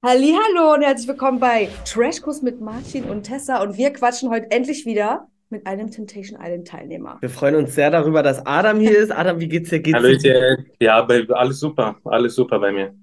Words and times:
Hallo 0.00 0.74
und 0.74 0.82
herzlich 0.82 1.08
willkommen 1.08 1.40
bei 1.40 1.68
Trashkurs 1.84 2.40
mit 2.40 2.60
Martin 2.60 3.02
und 3.10 3.24
Tessa 3.24 3.60
und 3.60 3.76
wir 3.76 3.92
quatschen 3.92 4.30
heute 4.30 4.48
endlich 4.52 4.86
wieder 4.86 5.26
mit 5.50 5.66
einem 5.66 5.90
Temptation 5.90 6.38
Island 6.40 6.68
Teilnehmer. 6.68 7.18
Wir 7.20 7.28
freuen 7.28 7.56
uns 7.56 7.74
sehr 7.74 7.90
darüber, 7.90 8.22
dass 8.22 8.46
Adam 8.46 8.78
hier 8.78 8.96
ist. 8.96 9.10
Adam, 9.10 9.40
wie 9.40 9.48
geht's 9.48 9.70
dir? 9.70 9.80
Geht's 9.80 9.98
Hallo, 9.98 10.16
dir? 10.16 10.64
ja, 10.80 11.04
alles 11.04 11.58
super, 11.58 11.96
alles 12.04 12.36
super 12.36 12.60
bei 12.60 12.70
mir. 12.70 12.94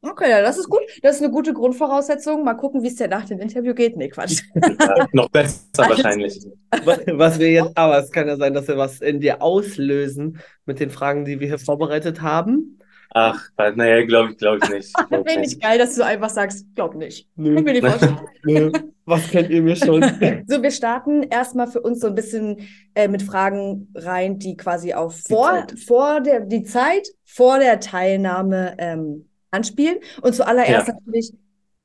Okay, 0.00 0.30
ja, 0.30 0.40
das 0.40 0.56
ist 0.56 0.70
gut. 0.70 0.80
Das 1.02 1.16
ist 1.16 1.22
eine 1.22 1.30
gute 1.30 1.52
Grundvoraussetzung. 1.52 2.44
Mal 2.44 2.54
gucken, 2.54 2.82
wie 2.82 2.88
es 2.88 2.94
dir 2.94 3.08
nach 3.08 3.26
dem 3.26 3.40
Interview 3.40 3.74
geht. 3.74 3.98
Nee, 3.98 4.08
Quatsch. 4.08 4.40
Ja, 4.54 5.06
noch 5.12 5.28
besser 5.28 5.60
wahrscheinlich. 5.76 6.40
Was, 6.82 7.00
was 7.08 7.38
wir 7.38 7.50
jetzt, 7.50 7.76
aber 7.76 7.98
es 7.98 8.10
kann 8.10 8.26
ja 8.26 8.36
sein, 8.36 8.54
dass 8.54 8.68
wir 8.68 8.78
was 8.78 9.02
in 9.02 9.20
dir 9.20 9.42
auslösen 9.42 10.40
mit 10.64 10.80
den 10.80 10.88
Fragen, 10.88 11.26
die 11.26 11.40
wir 11.40 11.48
hier 11.48 11.58
vorbereitet 11.58 12.22
haben. 12.22 12.78
Ach, 13.14 13.48
naja, 13.74 14.04
glaube 14.04 14.32
ich, 14.32 14.38
glaube 14.38 14.58
ich 14.62 14.68
nicht. 14.70 14.94
Glaub 15.08 15.28
Finde 15.28 15.46
ich 15.46 15.58
geil, 15.60 15.78
dass 15.78 15.94
du 15.94 16.04
einfach 16.04 16.30
sagst, 16.30 16.66
glaub 16.74 16.94
nicht. 16.94 17.28
Nö. 17.36 17.54
Kann 17.54 17.58
ich 17.58 17.64
mir 17.64 17.72
nicht 17.72 17.86
vorstellen. 17.86 18.18
Nö. 18.44 18.70
Was 19.06 19.30
kennt 19.30 19.48
ihr 19.50 19.62
mir 19.62 19.76
schon? 19.76 20.02
So, 20.46 20.62
wir 20.62 20.70
starten 20.70 21.22
erstmal 21.22 21.66
für 21.66 21.80
uns 21.80 22.00
so 22.00 22.08
ein 22.08 22.14
bisschen 22.14 22.68
äh, 22.94 23.08
mit 23.08 23.22
Fragen 23.22 23.90
rein, 23.94 24.38
die 24.38 24.56
quasi 24.56 24.92
auf 24.92 25.22
Die 25.22 25.32
vor, 25.34 25.50
Zeit. 25.50 25.78
vor 25.80 26.20
der, 26.20 26.40
die 26.40 26.62
Zeit 26.62 27.08
vor 27.24 27.58
der 27.58 27.80
Teilnahme 27.80 28.74
ähm, 28.78 29.28
anspielen. 29.50 29.98
Und 30.20 30.34
zuallererst 30.34 30.88
Ja. 30.88 30.94
natürlich, 30.94 31.32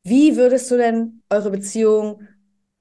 wie 0.03 0.36
würdest 0.36 0.70
du 0.70 0.76
denn 0.78 1.22
eure 1.30 1.50
Beziehung, 1.52 2.22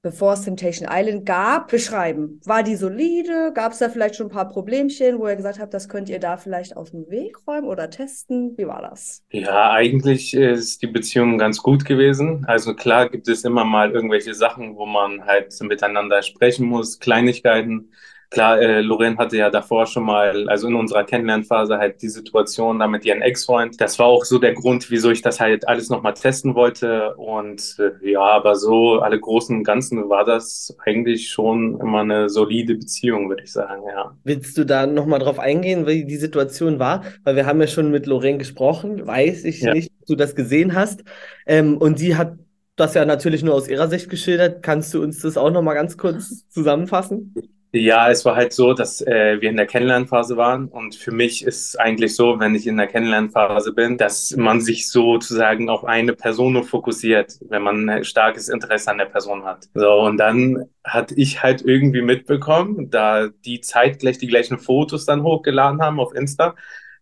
bevor 0.03 0.33
es 0.33 0.41
Temptation 0.41 0.87
Island 0.91 1.25
gab, 1.25 1.69
beschreiben? 1.69 2.39
War 2.45 2.61
die 2.61 2.75
solide? 2.75 3.51
Gab 3.55 3.71
es 3.71 3.79
da 3.79 3.89
vielleicht 3.89 4.15
schon 4.15 4.27
ein 4.27 4.33
paar 4.33 4.49
Problemchen, 4.49 5.17
wo 5.17 5.27
ihr 5.27 5.37
gesagt 5.37 5.59
habt, 5.59 5.73
das 5.73 5.87
könnt 5.89 6.09
ihr 6.09 6.19
da 6.19 6.37
vielleicht 6.37 6.77
aus 6.77 6.91
dem 6.91 7.09
Weg 7.09 7.37
räumen 7.47 7.67
oder 7.67 7.89
testen? 7.89 8.55
Wie 8.57 8.67
war 8.67 8.81
das? 8.81 9.23
Ja, 9.31 9.71
eigentlich 9.71 10.33
ist 10.33 10.81
die 10.81 10.87
Beziehung 10.87 11.37
ganz 11.37 11.63
gut 11.63 11.85
gewesen. 11.85 12.43
Also 12.45 12.75
klar 12.75 13.09
gibt 13.09 13.29
es 13.29 13.45
immer 13.45 13.63
mal 13.63 13.91
irgendwelche 13.91 14.33
Sachen, 14.33 14.75
wo 14.75 14.85
man 14.85 15.25
halt 15.25 15.57
miteinander 15.61 16.21
sprechen 16.21 16.67
muss, 16.67 16.99
Kleinigkeiten. 16.99 17.91
Klar, 18.33 18.59
äh, 18.59 18.81
Lorraine 18.81 19.15
hatte 19.17 19.37
ja 19.37 19.51
davor 19.51 19.85
schon 19.85 20.05
mal, 20.05 20.49
also 20.49 20.67
in 20.67 20.73
unserer 20.73 21.03
Kennenlernphase 21.03 21.77
halt 21.77 22.01
die 22.01 22.09
Situation 22.09 22.79
da 22.79 22.87
mit 22.87 23.05
ihrem 23.05 23.21
Ex-Freund. 23.21 23.79
Das 23.79 23.99
war 23.99 24.07
auch 24.07 24.25
so 24.25 24.39
der 24.39 24.53
Grund, 24.53 24.89
wieso 24.89 25.11
ich 25.11 25.21
das 25.21 25.39
halt 25.39 25.67
alles 25.67 25.89
nochmal 25.89 26.15
testen 26.15 26.55
wollte. 26.55 27.13
Und 27.15 27.77
äh, 27.77 28.09
ja, 28.09 28.21
aber 28.21 28.55
so 28.55 29.01
alle 29.01 29.19
Großen 29.19 29.55
und 29.55 29.63
Ganzen 29.63 30.09
war 30.09 30.25
das 30.25 30.75
eigentlich 30.83 31.29
schon 31.29 31.79
immer 31.79 31.99
eine 32.01 32.27
solide 32.27 32.73
Beziehung, 32.73 33.29
würde 33.29 33.43
ich 33.43 33.51
sagen, 33.51 33.83
ja. 33.87 34.17
Willst 34.23 34.57
du 34.57 34.65
da 34.65 34.87
nochmal 34.87 35.19
drauf 35.19 35.37
eingehen, 35.37 35.85
wie 35.85 36.03
die 36.03 36.17
Situation 36.17 36.79
war? 36.79 37.03
Weil 37.23 37.35
wir 37.35 37.45
haben 37.45 37.61
ja 37.61 37.67
schon 37.67 37.91
mit 37.91 38.07
Lorraine 38.07 38.39
gesprochen. 38.39 39.05
Weiß 39.05 39.43
ich 39.45 39.61
Ja. 39.61 39.73
nicht, 39.75 39.91
ob 40.01 40.07
du 40.07 40.15
das 40.15 40.33
gesehen 40.33 40.73
hast. 40.73 41.03
Ähm, 41.45 41.77
und 41.77 41.99
sie 41.99 42.15
hat 42.15 42.33
das 42.75 42.95
ja 42.95 43.05
natürlich 43.05 43.43
nur 43.43 43.53
aus 43.53 43.67
ihrer 43.67 43.87
Sicht 43.87 44.09
geschildert. 44.09 44.63
Kannst 44.63 44.91
du 44.95 45.03
uns 45.03 45.19
das 45.21 45.37
auch 45.37 45.51
nochmal 45.51 45.75
ganz 45.75 45.97
kurz 45.97 46.47
zusammenfassen? 46.49 47.35
Ja, 47.75 48.11
es 48.11 48.23
war 48.23 48.35
halt 48.35 48.53
so, 48.53 48.73
dass 48.73 49.01
äh, 49.01 49.41
wir 49.41 49.49
in 49.49 49.57
der 49.57 49.65
Kennenlernphase 49.65 50.37
waren 50.37 50.67
und 50.67 50.93
für 50.93 51.11
mich 51.11 51.43
ist 51.43 51.75
eigentlich 51.79 52.15
so, 52.15 52.39
wenn 52.39 52.53
ich 52.53 52.67
in 52.67 52.77
der 52.77 52.85
Kennenlernphase 52.85 53.73
bin, 53.73 53.97
dass 53.97 54.35
man 54.37 54.61
sich 54.61 54.91
sozusagen 54.91 55.69
auf 55.69 55.83
eine 55.83 56.13
Person 56.13 56.53
nur 56.53 56.65
fokussiert, 56.65 57.33
wenn 57.49 57.63
man 57.63 57.89
ein 57.89 58.03
starkes 58.03 58.47
Interesse 58.47 58.91
an 58.91 58.99
der 58.99 59.05
Person 59.05 59.43
hat. 59.43 59.69
So, 59.73 59.91
und 60.01 60.17
dann 60.17 60.69
hatte 60.83 61.15
ich 61.15 61.41
halt 61.41 61.63
irgendwie 61.65 62.03
mitbekommen, 62.03 62.91
da 62.91 63.29
die 63.43 63.59
zeitgleich 63.61 64.19
die 64.19 64.27
gleichen 64.27 64.59
Fotos 64.59 65.05
dann 65.05 65.23
hochgeladen 65.23 65.81
haben 65.81 65.99
auf 65.99 66.13
Insta, 66.13 66.53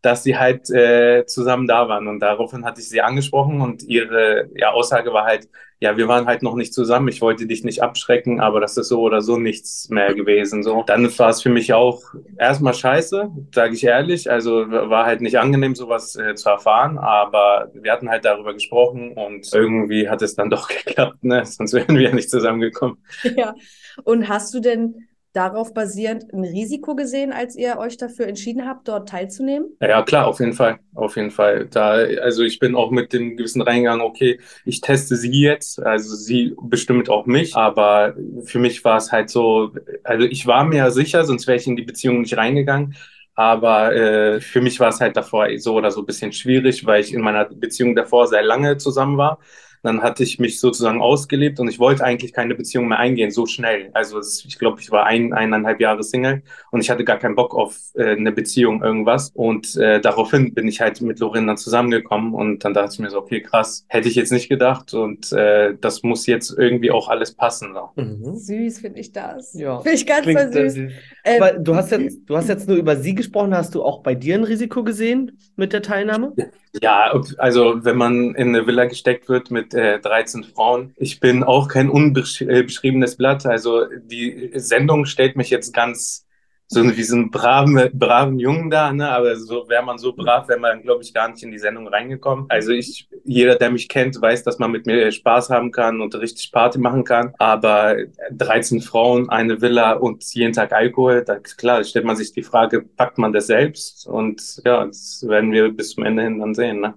dass 0.01 0.23
sie 0.23 0.37
halt 0.37 0.69
äh, 0.69 1.25
zusammen 1.25 1.67
da 1.67 1.89
waren. 1.89 2.07
Und 2.07 2.21
daraufhin 2.21 2.63
hatte 2.63 2.79
ich 2.79 2.87
sie 2.87 3.01
angesprochen 3.01 3.59
und 3.59 3.83
ihre 3.83 4.49
ja, 4.55 4.71
Aussage 4.71 5.11
war 5.11 5.25
halt, 5.25 5.49
ja, 5.81 5.97
wir 5.97 6.07
waren 6.07 6.27
halt 6.27 6.43
noch 6.43 6.53
nicht 6.53 6.75
zusammen. 6.75 7.07
Ich 7.07 7.21
wollte 7.21 7.47
dich 7.47 7.63
nicht 7.63 7.81
abschrecken, 7.81 8.39
aber 8.39 8.59
das 8.59 8.77
ist 8.77 8.87
so 8.87 9.01
oder 9.01 9.21
so 9.21 9.37
nichts 9.37 9.89
mehr 9.89 10.13
gewesen. 10.13 10.61
So, 10.61 10.83
dann 10.85 11.17
war 11.17 11.29
es 11.29 11.41
für 11.41 11.49
mich 11.49 11.73
auch 11.73 12.03
erstmal 12.37 12.75
scheiße, 12.75 13.31
sage 13.53 13.73
ich 13.73 13.83
ehrlich. 13.83 14.29
Also 14.29 14.69
war 14.69 15.07
halt 15.07 15.21
nicht 15.21 15.39
angenehm, 15.39 15.73
sowas 15.73 16.15
äh, 16.15 16.35
zu 16.35 16.49
erfahren, 16.49 16.99
aber 16.99 17.71
wir 17.73 17.91
hatten 17.91 18.09
halt 18.11 18.25
darüber 18.25 18.53
gesprochen 18.53 19.13
und 19.13 19.51
irgendwie 19.51 20.07
hat 20.07 20.21
es 20.21 20.35
dann 20.35 20.49
doch 20.51 20.67
geklappt, 20.67 21.23
ne? 21.23 21.43
Sonst 21.47 21.73
wären 21.73 21.95
wir 21.95 22.09
ja 22.09 22.15
nicht 22.15 22.29
zusammengekommen. 22.29 22.97
Ja. 23.35 23.55
Und 24.03 24.29
hast 24.29 24.53
du 24.53 24.59
denn 24.59 25.07
darauf 25.33 25.73
basierend 25.73 26.33
ein 26.33 26.43
Risiko 26.43 26.95
gesehen, 26.95 27.31
als 27.31 27.55
ihr 27.55 27.77
euch 27.77 27.97
dafür 27.97 28.27
entschieden 28.27 28.67
habt, 28.67 28.87
dort 28.87 29.09
teilzunehmen? 29.09 29.69
Ja, 29.79 30.01
klar, 30.03 30.27
auf 30.27 30.39
jeden 30.39 30.53
Fall, 30.53 30.79
auf 30.93 31.15
jeden 31.15 31.31
Fall. 31.31 31.67
Da, 31.67 31.91
also 31.91 32.43
ich 32.43 32.59
bin 32.59 32.75
auch 32.75 32.91
mit 32.91 33.13
dem 33.13 33.37
gewissen 33.37 33.61
Reingang, 33.61 34.01
okay, 34.01 34.39
ich 34.65 34.81
teste 34.81 35.15
sie 35.15 35.31
jetzt, 35.31 35.81
also 35.81 36.15
sie 36.15 36.53
bestimmt 36.61 37.09
auch 37.09 37.25
mich, 37.25 37.55
aber 37.55 38.15
für 38.43 38.59
mich 38.59 38.83
war 38.83 38.97
es 38.97 39.11
halt 39.11 39.29
so, 39.29 39.71
also 40.03 40.25
ich 40.25 40.47
war 40.47 40.65
mir 40.65 40.91
sicher, 40.91 41.23
sonst 41.23 41.47
wäre 41.47 41.57
ich 41.57 41.67
in 41.67 41.75
die 41.75 41.83
Beziehung 41.83 42.21
nicht 42.21 42.37
reingegangen. 42.37 42.95
Aber 43.33 43.95
äh, 43.95 44.41
für 44.41 44.61
mich 44.61 44.79
war 44.81 44.89
es 44.89 44.99
halt 44.99 45.15
davor 45.15 45.47
so 45.57 45.75
oder 45.75 45.89
so 45.89 46.01
ein 46.01 46.05
bisschen 46.05 46.33
schwierig, 46.33 46.85
weil 46.85 47.01
ich 47.01 47.13
in 47.13 47.21
meiner 47.21 47.45
Beziehung 47.45 47.95
davor 47.95 48.27
sehr 48.27 48.43
lange 48.43 48.77
zusammen 48.77 49.17
war. 49.17 49.39
Dann 49.83 50.01
hatte 50.03 50.23
ich 50.23 50.39
mich 50.39 50.59
sozusagen 50.59 51.01
ausgelebt 51.01 51.59
und 51.59 51.67
ich 51.67 51.79
wollte 51.79 52.03
eigentlich 52.03 52.33
keine 52.33 52.55
Beziehung 52.55 52.87
mehr 52.87 52.99
eingehen, 52.99 53.31
so 53.31 53.45
schnell. 53.45 53.89
Also 53.93 54.19
es, 54.19 54.45
ich 54.45 54.59
glaube, 54.59 54.79
ich 54.79 54.91
war 54.91 55.05
ein, 55.05 55.33
eineinhalb 55.33 55.81
Jahre 55.81 56.03
Single 56.03 56.43
und 56.71 56.81
ich 56.81 56.89
hatte 56.89 57.03
gar 57.03 57.17
keinen 57.17 57.35
Bock 57.35 57.55
auf 57.55 57.77
äh, 57.95 58.11
eine 58.15 58.31
Beziehung, 58.31 58.83
irgendwas. 58.83 59.31
Und 59.33 59.75
äh, 59.77 59.99
daraufhin 60.01 60.53
bin 60.53 60.67
ich 60.67 60.81
halt 60.81 61.01
mit 61.01 61.19
Lorin 61.19 61.47
dann 61.47 61.57
zusammengekommen 61.57 62.33
und 62.33 62.63
dann 62.63 62.73
dachte 62.73 62.93
ich 62.93 62.99
mir 62.99 63.09
so, 63.09 63.17
okay, 63.19 63.41
krass, 63.41 63.85
hätte 63.87 64.07
ich 64.07 64.15
jetzt 64.15 64.31
nicht 64.31 64.49
gedacht 64.49 64.93
und 64.93 65.31
äh, 65.31 65.75
das 65.79 66.03
muss 66.03 66.27
jetzt 66.27 66.55
irgendwie 66.57 66.91
auch 66.91 67.09
alles 67.09 67.33
passen. 67.33 67.73
So. 67.73 68.01
Mhm. 68.01 68.35
Süß 68.35 68.79
finde 68.79 68.99
ich 68.99 69.11
das. 69.11 69.53
Ja, 69.53 69.79
Finde 69.79 69.95
ich 69.95 70.05
ganz 70.05 70.23
Klingt 70.23 70.53
süß. 70.53 70.73
süß. 70.73 70.91
Ähm, 71.23 71.41
Aber 71.41 71.53
du 71.53 71.75
hast 71.75 71.91
jetzt, 71.91 72.19
du 72.25 72.37
hast 72.37 72.49
jetzt 72.49 72.67
nur 72.67 72.77
über 72.77 72.95
sie 72.95 73.15
gesprochen. 73.15 73.55
Hast 73.55 73.75
du 73.75 73.83
auch 73.83 74.01
bei 74.03 74.15
dir 74.15 74.35
ein 74.35 74.43
Risiko 74.43 74.83
gesehen 74.83 75.37
mit 75.55 75.73
der 75.73 75.81
Teilnahme? 75.81 76.33
Ja, 76.73 77.11
also 77.37 77.83
wenn 77.83 77.97
man 77.97 78.33
in 78.35 78.49
eine 78.49 78.65
Villa 78.65 78.85
gesteckt 78.85 79.27
wird 79.27 79.51
mit 79.51 79.73
äh, 79.73 79.99
13 79.99 80.43
Frauen, 80.45 80.93
ich 80.95 81.19
bin 81.19 81.43
auch 81.43 81.67
kein 81.67 81.89
unbeschriebenes 81.89 83.17
Blatt. 83.17 83.45
Also 83.45 83.85
die 84.03 84.51
Sendung 84.55 85.05
stellt 85.05 85.35
mich 85.35 85.49
jetzt 85.49 85.73
ganz 85.73 86.25
so 86.71 86.97
wie 86.97 87.03
so 87.03 87.17
einen 87.17 87.29
braven, 87.29 87.89
braven 87.93 88.39
Jungen 88.39 88.69
da, 88.69 88.93
ne? 88.93 89.09
Aber 89.09 89.35
so 89.35 89.67
wäre 89.67 89.83
man 89.83 89.97
so 89.97 90.13
brav, 90.13 90.47
wäre 90.47 90.59
man, 90.59 90.81
glaube 90.81 91.03
ich, 91.03 91.13
gar 91.13 91.27
nicht 91.27 91.43
in 91.43 91.51
die 91.51 91.59
Sendung 91.59 91.87
reingekommen. 91.89 92.45
Also 92.47 92.71
ich, 92.71 93.09
jeder, 93.25 93.55
der 93.55 93.71
mich 93.71 93.89
kennt, 93.89 94.21
weiß, 94.21 94.43
dass 94.43 94.57
man 94.57 94.71
mit 94.71 94.85
mir 94.85 95.11
Spaß 95.11 95.49
haben 95.49 95.71
kann 95.71 95.99
und 95.99 96.15
richtig 96.15 96.49
Party 96.53 96.79
machen 96.79 97.03
kann. 97.03 97.33
Aber 97.39 97.97
13 98.31 98.79
Frauen, 98.79 99.29
eine 99.29 99.61
Villa 99.61 99.93
und 99.93 100.23
jeden 100.33 100.53
Tag 100.53 100.71
Alkohol, 100.71 101.25
da 101.25 101.39
klar, 101.39 101.83
stellt 101.83 102.05
man 102.05 102.15
sich 102.15 102.31
die 102.31 102.43
Frage, 102.43 102.81
packt 102.81 103.17
man 103.17 103.33
das 103.33 103.47
selbst? 103.47 104.07
Und 104.07 104.61
ja, 104.63 104.85
das 104.85 105.25
werden 105.27 105.51
wir 105.51 105.69
bis 105.73 105.91
zum 105.95 106.05
Ende 106.05 106.23
hin 106.23 106.39
dann 106.39 106.55
sehen, 106.55 106.79
ne? 106.79 106.93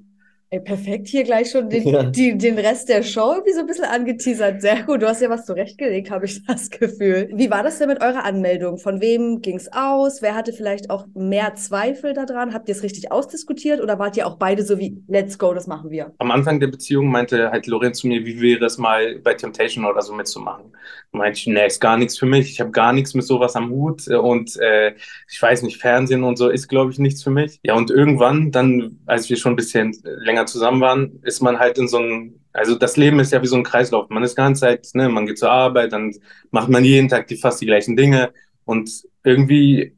Ey, 0.51 0.61
perfekt, 0.61 1.09
hier 1.09 1.25
gleich 1.25 1.51
schon 1.51 1.69
den, 1.69 1.89
Ja. 1.89 2.03
die, 2.05 2.39
den 2.39 2.57
Rest 2.59 2.89
der 2.89 3.03
Show 3.03 3.33
irgendwie 3.33 3.53
so 3.55 3.61
ein 3.61 3.67
bisschen 3.67 3.87
angeteasert. 3.87 4.63
Sehr 4.63 4.85
gut, 4.85 5.03
du 5.03 5.09
hast 5.09 5.21
ja 5.21 5.29
was 5.29 5.47
zurechtgelegt, 5.47 6.11
habe 6.13 6.27
ich 6.27 6.45
das 6.47 6.71
Gefühl. 6.71 7.29
Wie 7.35 7.51
war 7.51 7.65
das 7.65 7.79
denn 7.79 7.89
mit 7.89 8.01
eurer 8.01 8.25
Anmeldung? 8.25 8.79
Von 8.79 9.01
wem 9.01 9.41
ging 9.41 9.57
es 9.57 9.73
aus? 9.73 10.23
Wer 10.23 10.37
hatte 10.37 10.53
vielleicht 10.53 10.91
auch 10.91 11.07
mehr 11.15 11.55
Zweifel 11.57 12.13
daran? 12.13 12.55
Habt 12.55 12.69
ihr 12.69 12.75
es 12.77 12.85
richtig 12.85 13.11
ausdiskutiert 13.11 13.81
oder 13.83 13.99
wart 13.99 14.17
ihr 14.17 14.27
auch 14.29 14.37
beide 14.37 14.63
so 14.63 14.79
wie, 14.79 15.03
let's 15.09 15.39
go, 15.39 15.55
das 15.55 15.67
machen 15.67 15.91
wir? 15.91 16.13
Am 16.19 16.31
Anfang 16.31 16.61
der 16.61 16.69
Beziehung 16.69 17.09
meinte 17.09 17.51
halt 17.51 17.67
Lorenz 17.67 17.99
zu 17.99 18.07
mir, 18.07 18.25
wie 18.25 18.41
wäre 18.41 18.65
es 18.67 18.79
mal 18.79 19.19
bei 19.25 19.35
Temptation 19.35 19.85
oder 19.85 20.03
so 20.03 20.15
mitzumachen? 20.15 20.67
Meinte 21.11 21.39
ich, 21.39 21.47
nee, 21.47 21.67
ist 21.67 21.81
gar 21.81 21.97
nichts 21.97 22.19
für 22.19 22.27
mich. 22.27 22.51
Ich 22.51 22.61
habe 22.61 22.71
gar 22.71 22.93
nichts 22.93 23.15
mit 23.15 23.25
sowas 23.25 23.57
am 23.57 23.71
Hut 23.71 24.07
und 24.09 24.57
äh, 24.61 24.95
ich 25.31 25.41
weiß 25.41 25.63
nicht, 25.63 25.81
Fernsehen 25.81 26.23
und 26.25 26.37
so 26.37 26.49
ist, 26.49 26.69
glaube 26.69 26.91
ich, 26.93 26.99
nichts 26.99 27.23
für 27.23 27.31
mich. 27.31 27.59
Ja, 27.63 27.75
und 27.75 27.91
irgendwann, 27.91 28.51
dann, 28.51 28.99
als 29.07 29.31
wir 29.31 29.37
schon 29.37 29.53
ein 29.53 29.57
bisschen 29.57 29.97
länger 30.05 30.34
zusammen 30.47 30.81
waren, 30.81 31.21
ist 31.23 31.41
man 31.41 31.59
halt 31.59 31.79
in 31.79 31.89
so 31.89 31.99
einem, 31.99 32.41
also 32.53 32.77
das 32.77 32.97
Leben 32.97 33.21
ist 33.21 33.33
ja 33.33 33.43
wie 33.43 33.47
so 33.47 33.57
ein 33.57 33.65
Kreislauf. 33.65 34.09
Man 34.11 34.23
ist 34.23 34.37
ganze 34.37 34.63
Zeit, 34.63 34.89
ne, 34.95 35.09
man 35.09 35.27
geht 35.27 35.39
zur 35.39 35.51
Arbeit, 35.51 35.93
dann 35.93 36.15
macht 36.51 36.69
man 36.69 36.85
jeden 36.85 37.09
Tag 37.09 37.27
die 37.29 37.37
fast 37.37 37.61
die 37.61 37.67
gleichen 37.67 37.97
Dinge 37.97 38.33
und 38.65 38.91
irgendwie 39.25 39.95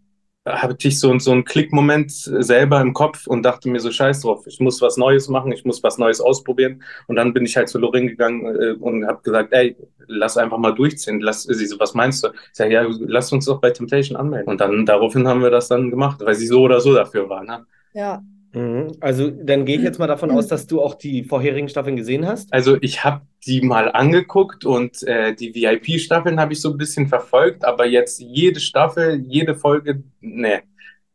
hatte 0.47 0.89
ich 0.89 1.01
so, 1.01 1.19
so 1.19 1.33
einen 1.33 1.45
Klickmoment 1.45 2.13
selber 2.13 2.81
im 2.81 2.95
Kopf 2.95 3.27
und 3.27 3.43
dachte 3.43 3.69
mir 3.69 3.81
so, 3.81 3.91
scheiß 3.91 4.21
drauf, 4.21 4.47
ich 4.47 4.61
muss 4.61 4.81
was 4.81 4.97
Neues 4.97 5.29
machen, 5.29 5.51
ich 5.53 5.65
muss 5.65 5.83
was 5.83 5.99
Neues 5.99 6.21
ausprobieren. 6.21 6.83
Und 7.09 7.17
dann 7.17 7.35
bin 7.35 7.45
ich 7.45 7.57
halt 7.57 7.69
zu 7.69 7.79
Lorin 7.79 8.07
gegangen 8.07 8.47
äh, 8.47 8.73
und 8.73 9.07
habe 9.07 9.23
gesagt, 9.23 9.53
ey, 9.53 9.77
lass 10.07 10.37
einfach 10.37 10.59
mal 10.59 10.73
durchziehen. 10.73 11.21
Lass, 11.21 11.43
sie 11.43 11.67
so, 11.67 11.81
was 11.81 11.95
meinst 11.95 12.23
du? 12.23 12.29
Ich 12.29 12.51
sage, 12.53 12.73
ja, 12.73 12.87
lass 13.01 13.33
uns 13.33 13.47
doch 13.47 13.61
bei 13.61 13.71
Temptation 13.71 14.17
anmelden. 14.17 14.49
Und 14.49 14.61
dann 14.61 14.87
daraufhin 14.87 15.27
haben 15.27 15.43
wir 15.43 15.51
das 15.51 15.67
dann 15.69 15.91
gemacht, 15.91 16.21
weil 16.25 16.35
sie 16.35 16.47
so 16.47 16.63
oder 16.63 16.81
so 16.81 16.95
dafür 16.95 17.29
war. 17.29 17.43
Ne? 17.43 17.67
Ja. 17.93 18.23
Mhm. 18.57 18.97
Also 19.01 19.31
dann 19.31 19.67
gehe 19.67 19.77
ich 19.77 19.83
jetzt 19.83 19.99
mal 19.99 20.07
davon 20.07 20.31
aus, 20.31 20.47
dass 20.49 20.67
du 20.67 20.81
auch 20.81 20.95
die 20.95 21.25
vorherigen 21.25 21.69
Staffeln 21.69 21.95
gesehen 21.97 22.27
hast. 22.27 22.53
Also 22.55 22.79
ich 22.81 23.05
habe 23.05 23.21
die 23.47 23.61
mal 23.61 23.93
angeguckt 23.93 24.65
und 24.65 25.03
äh, 25.03 25.35
die 25.35 25.55
VIP-Staffeln 25.55 26.41
habe 26.41 26.55
ich 26.55 26.61
so 26.63 26.71
ein 26.71 26.79
bisschen 26.79 27.07
verfolgt, 27.07 27.65
aber 27.65 27.87
jetzt 27.87 28.19
jede 28.21 28.59
Staffel, 28.61 29.21
jede 29.27 29.55
Folge, 29.55 30.03
ne. 30.21 30.63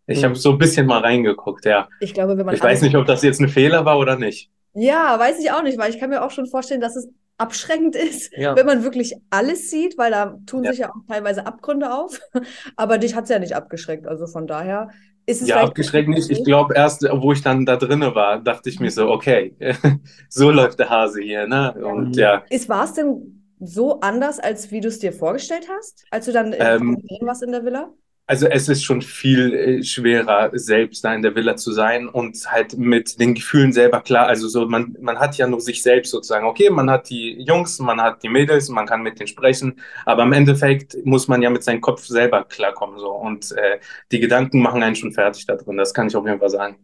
Ich 0.08 0.20
Hm. 0.20 0.26
habe 0.30 0.36
so 0.36 0.52
ein 0.52 0.58
bisschen 0.58 0.86
mal 0.86 1.00
reingeguckt, 1.00 1.66
ja. 1.66 1.88
Ich 2.00 2.14
glaube, 2.14 2.38
wenn 2.38 2.46
man 2.46 2.54
Ich 2.56 2.62
weiß 2.62 2.82
nicht, 2.84 2.96
ob 2.96 3.06
das 3.06 3.24
jetzt 3.24 3.40
ein 3.42 3.50
Fehler 3.50 3.86
war 3.86 3.98
oder 3.98 4.18
nicht. 4.18 4.50
Ja, 4.74 5.18
weiß 5.18 5.40
ich 5.40 5.52
auch 5.52 5.64
nicht, 5.64 5.78
weil 5.78 5.90
ich 5.90 6.00
kann 6.00 6.10
mir 6.10 6.24
auch 6.24 6.32
schon 6.32 6.46
vorstellen, 6.48 6.82
dass 6.82 6.96
es 6.96 7.10
abschreckend 7.38 7.96
ist, 7.96 8.32
Ja. 8.38 8.56
wenn 8.56 8.66
man 8.68 8.84
wirklich 8.84 9.16
alles 9.32 9.72
sieht, 9.72 9.98
weil 9.98 10.12
da 10.12 10.38
tun 10.46 10.64
Ja. 10.64 10.72
sich 10.72 10.80
ja 10.82 10.90
auch 10.90 11.00
teilweise 11.08 11.48
Abgründe 11.48 11.92
auf. 11.92 12.20
Aber 12.76 13.00
dich 13.00 13.16
hat 13.16 13.24
es 13.24 13.30
ja 13.32 13.40
nicht 13.40 13.56
abgeschreckt. 13.56 14.06
Also 14.08 14.28
von 14.28 14.46
daher 14.48 14.90
Ja, 15.28 15.62
abgeschreckt 15.62 16.10
nicht. 16.10 16.30
Ich 16.30 16.44
glaube, 16.44 16.74
erst, 16.76 17.04
wo 17.04 17.32
ich 17.34 17.42
dann 17.42 17.66
da 17.66 17.78
drinne 17.78 18.16
war, 18.16 18.40
dachte 18.40 18.70
ich 18.70 18.80
mir 18.80 18.92
so, 18.92 19.10
okay, 19.10 19.56
so 20.30 20.52
läuft 20.52 20.80
der 20.80 20.90
Hase 20.90 21.22
hier, 21.22 21.48
ne? 21.48 21.74
Und 21.74 22.16
ja, 22.16 22.44
Ist, 22.50 22.70
war 22.70 22.86
es 22.86 22.94
denn 22.94 23.44
so 23.60 24.00
anders, 24.02 24.40
als 24.40 24.72
wie 24.72 24.82
du 24.82 24.88
es 24.88 25.00
dir 25.00 25.14
vorgestellt 25.14 25.68
hast, 25.70 26.06
als 26.12 26.26
du 26.26 26.32
dann 26.32 26.54
Ähm, 26.58 26.98
warst 27.22 27.44
in 27.44 27.52
der 27.52 27.64
Villa? 27.64 27.94
Also 28.32 28.48
es 28.48 28.70
ist 28.70 28.86
schon 28.86 29.02
viel 29.02 29.54
äh, 29.54 29.84
schwerer, 29.84 30.52
selbst 30.54 31.04
da 31.04 31.14
in 31.14 31.22
der 31.22 31.36
Villa 31.36 31.58
zu 31.58 31.74
sein 31.74 32.08
und 32.08 32.50
halt 32.50 32.78
mit 32.78 33.20
den 33.20 33.34
Gefühlen 33.34 33.74
selber 33.74 34.00
klar. 34.00 34.28
Also 34.28 34.48
so, 34.48 34.66
man, 34.70 34.96
man 35.02 35.20
hat 35.20 35.36
ja 35.38 35.48
nur 35.48 35.60
sich 35.60 35.84
selbst 35.84 36.12
sozusagen. 36.12 36.46
Okay, 36.46 36.70
man 36.70 36.90
hat 36.90 37.10
die 37.10 37.42
Jungs, 37.42 37.80
man 37.80 38.00
hat 38.02 38.24
die 38.24 38.30
Mädels, 38.30 38.70
man 38.70 38.86
kann 38.86 39.04
mit 39.04 39.20
denen 39.20 39.28
sprechen, 39.28 39.82
aber 40.06 40.24
im 40.24 40.32
Endeffekt 40.32 40.96
muss 41.04 41.28
man 41.28 41.42
ja 41.42 41.50
mit 41.50 41.66
seinem 41.66 41.82
Kopf 41.82 42.06
selber 42.06 42.46
klarkommen. 42.46 43.00
So. 43.00 43.12
Und 43.12 43.52
äh, 43.52 43.80
die 44.14 44.22
Gedanken 44.22 44.62
machen 44.62 44.82
einen 44.82 44.96
schon 44.96 45.12
fertig 45.12 45.46
da 45.46 45.56
drin. 45.56 45.76
Das 45.76 45.94
kann 45.94 46.08
ich 46.08 46.16
auf 46.16 46.26
jeden 46.26 46.40
Fall 46.40 46.50
sagen. 46.50 46.78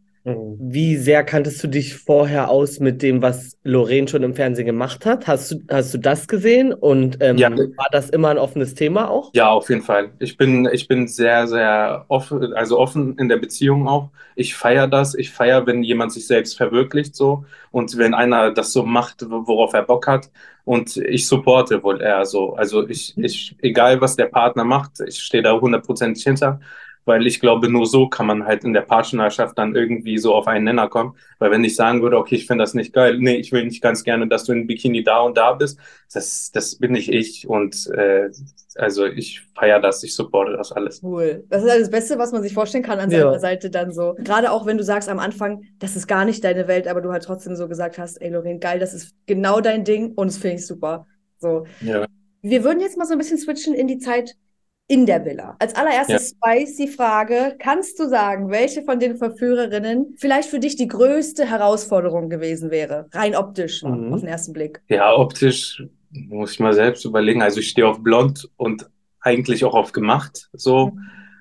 Wie 0.59 0.97
sehr 0.97 1.23
kanntest 1.23 1.63
du 1.63 1.67
dich 1.67 1.95
vorher 1.95 2.49
aus 2.49 2.79
mit 2.79 3.01
dem, 3.01 3.21
was 3.21 3.57
Lorraine 3.63 4.07
schon 4.09 4.23
im 4.23 4.35
Fernsehen 4.35 4.65
gemacht 4.65 5.05
hat? 5.05 5.25
Hast 5.25 5.51
du, 5.51 5.61
hast 5.69 5.93
du 5.93 5.97
das 5.99 6.27
gesehen? 6.27 6.73
Und 6.73 7.17
ähm, 7.21 7.37
Ja. 7.37 7.49
war 7.49 7.87
das 7.91 8.09
immer 8.09 8.29
ein 8.29 8.37
offenes 8.37 8.73
Thema 8.73 9.09
auch? 9.09 9.31
Ja, 9.33 9.49
auf 9.49 9.69
jeden 9.69 9.83
Fall. 9.83 10.11
Ich 10.19 10.35
bin, 10.35 10.67
ich 10.71 10.87
bin 10.89 11.07
sehr, 11.07 11.47
sehr 11.47 12.05
offen, 12.09 12.53
also 12.53 12.77
offen 12.77 13.17
in 13.17 13.29
der 13.29 13.37
Beziehung 13.37 13.87
auch. 13.87 14.09
Ich 14.35 14.55
feiere 14.55 14.87
das. 14.87 15.15
Ich 15.15 15.31
feiere, 15.31 15.65
wenn 15.65 15.81
jemand 15.83 16.11
sich 16.11 16.27
selbst 16.27 16.57
verwirklicht 16.57 17.15
so 17.15 17.45
und 17.71 17.97
wenn 17.97 18.13
einer 18.13 18.51
das 18.51 18.73
so 18.73 18.83
macht, 18.83 19.25
worauf 19.29 19.73
er 19.73 19.83
Bock 19.83 20.07
hat. 20.07 20.29
Und 20.65 20.97
ich 20.97 21.25
supporte 21.27 21.81
wohl 21.83 22.01
eher 22.01 22.25
so. 22.25 22.53
Also 22.55 22.87
ich, 22.89 23.17
ich, 23.17 23.55
egal 23.61 24.01
was 24.01 24.17
der 24.17 24.25
Partner 24.25 24.65
macht, 24.65 24.99
ich 25.07 25.19
stehe 25.19 25.41
da 25.43 25.53
hundertprozentig 25.59 26.23
hinter. 26.23 26.59
Weil 27.07 27.25
ich 27.25 27.39
glaube, 27.39 27.69
nur 27.71 27.85
so 27.85 28.09
kann 28.09 28.25
man 28.27 28.45
halt 28.45 28.65
in 28.65 28.73
der 28.73 28.81
Partnerschaft 28.81 29.57
dann 29.57 29.75
irgendwie 29.75 30.17
so 30.17 30.35
auf 30.35 30.45
einen 30.47 30.65
Nenner 30.65 30.89
kommen. 30.89 31.15
Weil 31.39 31.51
wenn 31.51 31.63
ich 31.63 31.75
sagen 31.75 32.01
würde, 32.01 32.17
okay, 32.17 32.35
ich 32.35 32.45
finde 32.45 32.63
das 32.63 32.73
nicht 32.73 32.91
geil, 32.93 33.17
nee, 33.17 33.35
ich 33.37 33.51
will 33.53 33.63
nicht 33.63 33.81
ganz 33.81 34.03
gerne, 34.03 34.27
dass 34.27 34.43
du 34.43 34.51
in 34.51 34.67
Bikini 34.67 35.03
da 35.03 35.21
und 35.21 35.37
da 35.37 35.53
bist, 35.53 35.79
das, 36.13 36.51
das 36.51 36.75
bin 36.75 36.91
nicht 36.91 37.09
ich. 37.09 37.47
Und 37.47 37.87
äh, 37.91 38.29
also 38.75 39.05
ich 39.05 39.41
feiere 39.55 39.79
das, 39.79 40.03
ich 40.03 40.13
supporte 40.15 40.57
das 40.57 40.71
alles. 40.73 41.01
Cool. 41.01 41.45
Das 41.49 41.63
ist 41.63 41.69
halt 41.71 41.81
das 41.81 41.89
Beste, 41.91 42.19
was 42.19 42.31
man 42.33 42.43
sich 42.43 42.53
vorstellen 42.53 42.83
kann 42.83 42.99
an 42.99 43.09
Ja. 43.09 43.19
seiner 43.21 43.39
Seite 43.39 43.69
dann 43.69 43.93
so. 43.93 44.15
Gerade 44.19 44.51
auch 44.51 44.65
wenn 44.65 44.77
du 44.77 44.83
sagst 44.83 45.07
am 45.09 45.19
Anfang, 45.19 45.61
das 45.79 45.95
ist 45.95 46.07
gar 46.07 46.25
nicht 46.25 46.43
deine 46.43 46.67
Welt, 46.67 46.87
aber 46.87 47.01
du 47.01 47.11
halt 47.11 47.23
trotzdem 47.23 47.55
so 47.55 47.67
gesagt 47.69 47.97
hast, 47.97 48.21
ey 48.21 48.29
Lorraine, 48.29 48.59
geil, 48.59 48.79
das 48.79 48.93
ist 48.93 49.15
genau 49.25 49.61
dein 49.61 49.83
Ding 49.85 50.11
und 50.15 50.27
das 50.27 50.37
finde 50.37 50.57
ich 50.57 50.67
super. 50.67 51.07
So. 51.39 51.65
Ja. 51.81 52.05
Wir 52.41 52.63
würden 52.63 52.81
jetzt 52.81 52.97
mal 52.97 53.05
so 53.05 53.13
ein 53.13 53.17
bisschen 53.17 53.37
switchen 53.37 53.73
in 53.73 53.87
die 53.87 53.97
Zeit 53.97 54.35
in 54.87 55.05
der 55.05 55.25
Villa. 55.25 55.55
Als 55.59 55.75
allererstes 55.75 56.29
spicy 56.29 56.87
Frage, 56.87 57.55
kannst 57.59 57.99
du 57.99 58.07
sagen, 58.07 58.49
welche 58.49 58.83
von 58.83 58.99
den 58.99 59.17
Verführerinnen 59.17 60.15
vielleicht 60.17 60.49
für 60.49 60.59
dich 60.59 60.75
die 60.77 60.87
größte 60.87 61.45
Herausforderung 61.45 62.29
gewesen 62.29 62.71
wäre? 62.71 63.07
Rein 63.11 63.35
optisch, 63.35 63.83
Mhm. 63.83 64.13
auf 64.13 64.21
den 64.21 64.29
ersten 64.29 64.53
Blick. 64.53 64.81
Ja, 64.87 65.13
optisch 65.15 65.83
muss 66.11 66.53
ich 66.53 66.59
mal 66.61 66.73
selbst 66.73 67.03
überlegen. 67.05 67.41
Also 67.41 67.59
ich 67.59 67.69
stehe 67.69 67.87
auf 67.87 68.01
blond 68.01 68.49
und 68.55 68.89
eigentlich 69.19 69.65
auch 69.65 69.73
auf 69.73 69.91
gemacht. 69.91 70.49
So. 70.53 70.93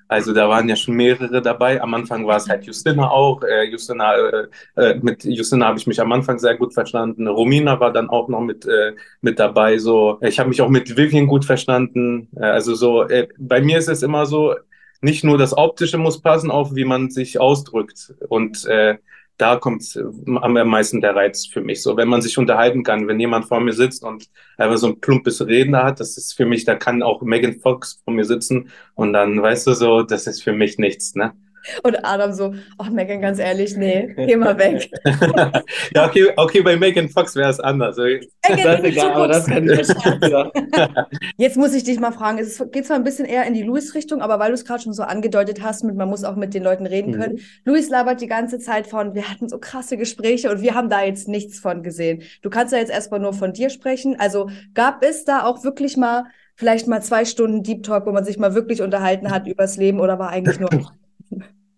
Also 0.09 0.33
da 0.33 0.49
waren 0.49 0.69
ja 0.69 0.77
schon 0.77 0.95
mehrere 0.95 1.43
dabei. 1.43 1.81
Am 1.83 1.93
Anfang 1.95 2.27
war 2.27 2.37
es 2.37 2.49
halt 2.49 2.65
Justina 2.65 3.11
auch. 3.11 3.43
Äh, 3.43 3.65
Justina, 3.65 4.15
äh, 4.17 4.47
äh, 4.77 4.95
mit 5.03 5.25
Justina 5.25 5.67
habe 5.67 5.79
ich 5.79 5.87
mich 5.87 6.01
am 6.01 6.13
Anfang 6.13 6.39
sehr 6.39 6.57
gut 6.57 6.75
verstanden. 6.75 7.27
Romina 7.27 7.81
war 7.81 7.93
dann 7.93 8.09
auch 8.09 8.29
noch 8.29 8.41
mit, 8.41 8.67
äh, 8.67 8.95
mit 9.21 9.39
dabei. 9.39 9.79
So, 9.79 10.19
ich 10.23 10.39
habe 10.39 10.49
mich 10.49 10.63
auch 10.63 10.69
mit 10.69 10.97
Vivian 10.97 11.27
gut 11.27 11.45
verstanden. 11.45 12.29
Äh, 12.37 12.45
also 12.45 12.75
so, 12.75 13.03
äh, 13.09 13.29
bei 13.39 13.61
mir 13.61 13.79
ist 13.79 13.89
es 13.89 14.03
immer 14.03 14.27
so, 14.27 14.55
nicht 15.01 15.25
nur 15.25 15.39
das 15.39 15.57
Optische 15.57 15.99
muss 15.99 16.21
passen, 16.21 16.51
auch 16.51 16.75
wie 16.75 16.85
man 16.85 17.11
sich 17.11 17.41
ausdrückt. 17.41 18.15
Und 18.29 18.65
äh, 18.67 18.99
da 19.37 19.57
kommt 19.57 19.99
am 20.27 20.53
meisten 20.69 21.01
der 21.01 21.15
Reiz 21.15 21.47
für 21.47 21.61
mich. 21.61 21.83
So, 21.83 21.97
wenn 21.97 22.09
man 22.09 22.23
sich 22.23 22.39
unterhalten 22.39 22.83
kann, 22.83 23.07
wenn 23.09 23.21
jemand 23.21 23.47
vor 23.47 23.61
mir 23.61 23.73
sitzt 23.73 24.03
und 24.05 24.29
einfach 24.57 24.79
so 24.79 24.89
ein 24.89 25.01
plumpes 25.01 25.47
Reden 25.47 25.77
hat, 25.77 26.01
das 26.01 26.17
ist 26.17 26.33
für 26.35 26.47
mich, 26.47 26.65
da 26.65 26.75
kann 26.75 27.03
auch 27.03 27.23
Megan 27.23 27.61
Fox 27.61 28.01
vor 28.05 28.15
mir 28.15 28.25
sitzen 28.25 28.71
und 28.95 29.13
dann, 29.13 29.41
weißt 29.43 29.67
du, 29.67 29.75
so, 29.75 30.03
das 30.03 30.27
ist 30.27 30.43
für 30.43 30.53
mich 30.53 30.79
nichts, 30.79 31.15
ne? 31.15 31.35
Und 31.83 32.05
Adam 32.05 32.33
so, 32.33 32.55
ach 32.79 32.91
Megan, 32.91 33.21
ganz 33.21 33.39
ehrlich, 33.39 33.77
nee, 33.77 34.13
geh 34.17 34.37
mal 34.37 34.57
weg. 34.59 34.91
ja, 35.95 36.07
okay, 36.07 36.29
okay, 36.37 36.61
bei 36.63 36.77
Megan 36.77 37.09
Fox 37.09 37.35
wäre 37.37 37.51
es 37.51 37.61
anders. 37.61 37.97
Megan, 37.97 38.29
Das 38.65 38.79
ist 38.81 38.85
egal, 38.87 39.13
aber 39.13 39.29
das 39.29 39.47
kann 39.47 39.69
ich. 39.69 39.89
Jetzt 41.37 41.57
muss 41.57 41.75
ich 41.75 41.85
dich 41.85 41.99
mal 42.01 42.13
fragen, 42.13 42.39
es 42.39 42.63
geht 42.73 42.87
zwar 42.87 42.97
ein 42.97 43.05
bisschen 43.05 43.27
eher 43.27 43.45
in 43.47 43.55
die 43.55 43.63
Louis-Richtung, 43.63 44.21
aber 44.23 44.39
weil 44.39 44.49
du 44.49 44.55
es 44.55 44.65
gerade 44.65 44.83
schon 44.83 44.93
so 44.93 45.03
angedeutet 45.03 45.63
hast, 45.63 45.85
mit, 45.85 45.97
man 45.97 46.09
muss 46.09 46.25
auch 46.25 46.37
mit 46.37 46.55
den 46.55 46.63
Leuten 46.63 46.87
reden 46.87 47.13
Mhm. 47.13 47.21
können. 47.21 47.39
Louis 47.65 47.89
labert 47.89 48.21
die 48.21 48.27
ganze 48.27 48.59
Zeit 48.59 48.87
von, 48.87 49.15
wir 49.15 49.29
hatten 49.31 49.49
so 49.49 49.59
krasse 49.59 49.97
Gespräche 49.97 50.51
und 50.51 50.63
wir 50.63 50.75
haben 50.75 50.89
da 50.91 51.03
jetzt 51.05 51.29
nichts 51.29 51.59
von 51.59 51.83
gesehen. 51.83 52.23
Du 52.43 52.51
kannst 52.51 52.73
ja 52.73 52.79
jetzt 52.79 52.91
erstmal 52.91 53.21
nur 53.21 53.33
von 53.33 53.53
dir 53.53 53.71
sprechen. 53.71 54.17
Also 54.19 54.49
gab 54.75 55.03
es 55.05 55.25
da 55.25 55.45
auch 55.45 55.63
wirklich 55.65 55.97
mal, 55.97 56.25
vielleicht 56.55 56.89
mal 56.89 57.03
zwei 57.03 57.25
Stunden 57.25 57.63
Deep 57.63 57.83
Talk, 57.83 58.07
wo 58.07 58.13
man 58.13 58.25
sich 58.25 58.39
mal 58.39 58.55
wirklich 58.55 58.83
unterhalten 58.83 59.31
hat 59.31 59.47
übers 59.49 59.77
Leben 59.77 60.01
oder 60.01 60.19
war 60.19 60.31
eigentlich 60.31 60.59
nur 60.61 60.71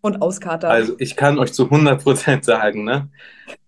und 0.00 0.22
auskatern? 0.22 0.70
Also 0.70 0.94
ich 0.98 1.16
kann 1.16 1.38
euch 1.38 1.52
zu 1.52 1.64
100 1.64 2.02
Prozent 2.02 2.44
sagen, 2.44 2.84
ne? 2.84 3.08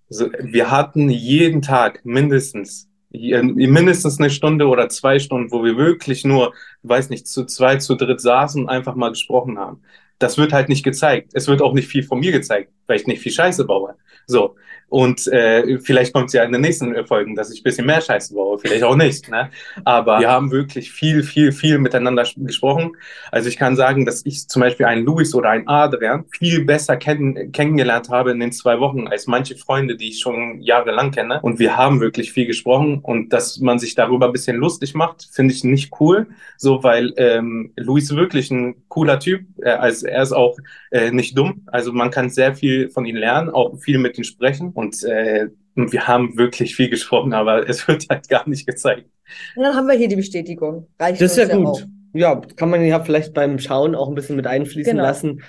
So, 0.09 0.29
wir 0.41 0.71
hatten 0.71 1.09
jeden 1.09 1.63
Tag 1.63 2.05
mindestens 2.05 2.91
mindestens 3.13 4.19
eine 4.19 4.31
Stunde 4.31 4.69
oder 4.69 4.89
zwei 4.89 5.19
Stunden, 5.19 5.51
wo 5.51 5.65
wir 5.65 5.77
wirklich 5.77 6.25
nur, 6.25 6.55
weiß 6.83 7.11
nicht, 7.11 7.27
zu 7.27 7.45
zwei, 7.45 7.77
zu 7.77 7.97
dritt 7.97 8.21
saßen 8.21 8.63
und 8.63 8.69
einfach 8.69 8.95
mal 8.95 9.11
gesprochen 9.11 9.59
haben. 9.59 9.83
Das 10.21 10.39
wird 10.39 10.53
halt 10.53 10.69
nicht 10.69 10.85
gezeigt. 10.85 11.33
Es 11.35 11.49
wird 11.49 11.61
auch 11.61 11.73
nicht 11.73 11.89
viel 11.89 12.05
von 12.05 12.21
mir 12.21 12.31
gezeigt, 12.31 12.71
weil 12.87 12.97
ich 12.97 13.09
nicht 13.09 13.21
viel 13.21 13.33
Scheiße 13.33 13.65
baue. 13.65 13.97
So. 14.27 14.55
Und 14.91 15.29
äh, 15.29 15.79
vielleicht 15.79 16.13
kommt 16.13 16.27
es 16.27 16.33
ja 16.33 16.43
in 16.43 16.51
den 16.51 16.61
nächsten 16.63 16.95
Folgen, 17.07 17.37
dass 17.37 17.53
ich 17.53 17.61
ein 17.61 17.63
bisschen 17.63 17.87
mehr 17.87 18.01
Scheiße 18.01 18.35
baue, 18.35 18.59
vielleicht 18.59 18.83
auch 18.83 18.97
nicht. 18.97 19.31
Ne? 19.31 19.49
Aber 19.85 20.19
wir 20.19 20.29
haben 20.29 20.51
wirklich 20.51 20.91
viel, 20.91 21.23
viel, 21.23 21.53
viel 21.53 21.79
miteinander 21.79 22.25
gesprochen. 22.37 22.97
Also 23.31 23.49
ich 23.49 23.57
kann 23.57 23.77
sagen, 23.77 24.05
dass 24.05 24.27
ich 24.27 24.49
zum 24.49 24.61
Beispiel 24.61 24.87
einen 24.87 25.05
Louis 25.05 25.33
oder 25.33 25.51
einen 25.51 25.69
Adrian 25.69 26.25
viel 26.37 26.65
besser 26.65 26.97
kenn 26.97 27.53
kennengelernt 27.53 28.09
habe 28.09 28.33
in 28.33 28.41
den 28.41 28.51
zwei 28.51 28.81
Wochen 28.81 29.07
als 29.07 29.29
manche 29.29 29.57
Freunde, 29.57 29.97
die 29.97 30.09
ich 30.09 30.19
schon 30.19 30.61
jahrelang 30.61 31.13
kenne. 31.13 31.39
Und 31.41 31.61
wir 31.61 31.77
haben 31.77 32.01
wirklich 32.01 32.33
viel 32.33 32.47
gesprochen 32.47 32.99
und 33.01 33.33
dass 33.33 33.61
man 33.61 33.79
sich 33.79 33.95
darüber 33.95 34.27
ein 34.27 34.33
bisschen 34.33 34.57
lustig 34.57 34.95
macht, 34.95 35.29
finde 35.31 35.55
ich 35.55 35.63
nicht 35.63 35.93
cool. 36.01 36.27
So, 36.57 36.83
weil 36.83 37.15
ähm, 37.17 37.73
Louis 37.77 38.11
wirklich 38.17 38.51
ein 38.51 38.75
cooler 38.89 39.21
Typ. 39.21 39.43
Äh, 39.63 39.71
also 39.71 40.09
er 40.11 40.23
ist 40.23 40.33
auch 40.33 40.57
äh, 40.91 41.11
nicht 41.11 41.37
dumm. 41.39 41.63
Also 41.67 41.93
man 41.93 42.11
kann 42.11 42.31
sehr 42.31 42.55
viel 42.55 42.91
von 42.91 43.05
ihm 43.07 43.17
lernen, 43.17 43.51
auch 43.51 43.79
viel 43.81 43.99
mit 43.99 44.19
ihm 44.19 44.25
sprechen. 44.25 44.71
Und 44.73 45.03
äh, 45.05 45.49
wir 45.75 46.07
haben 46.09 46.37
wirklich 46.37 46.77
viel 46.77 46.91
gesprochen, 46.91 47.33
aber 47.33 47.69
es 47.69 47.87
wird 47.89 48.07
halt 48.11 48.29
gar 48.29 48.49
nicht 48.49 48.67
gezeigt. 48.67 49.07
Und 49.57 49.63
dann 49.65 49.75
haben 49.75 49.87
wir 49.87 49.95
hier 49.95 50.09
die 50.09 50.17
Bestätigung. 50.17 50.89
Reicht 50.99 51.21
Das 51.21 51.37
ist 51.37 51.49
ja 51.49 51.57
gut. 51.57 51.67
auch. 51.67 51.81
Ja, 52.13 52.41
kann 52.57 52.71
man 52.71 52.85
ja 52.85 52.99
vielleicht 52.99 53.35
beim 53.35 53.61
Schauen 53.61 53.95
auch 53.95 54.09
ein 54.09 54.17
bisschen 54.17 54.35
mit 54.35 54.47
einfließen 54.49 54.93
Genau. 54.95 55.05
lassen, 55.05 55.43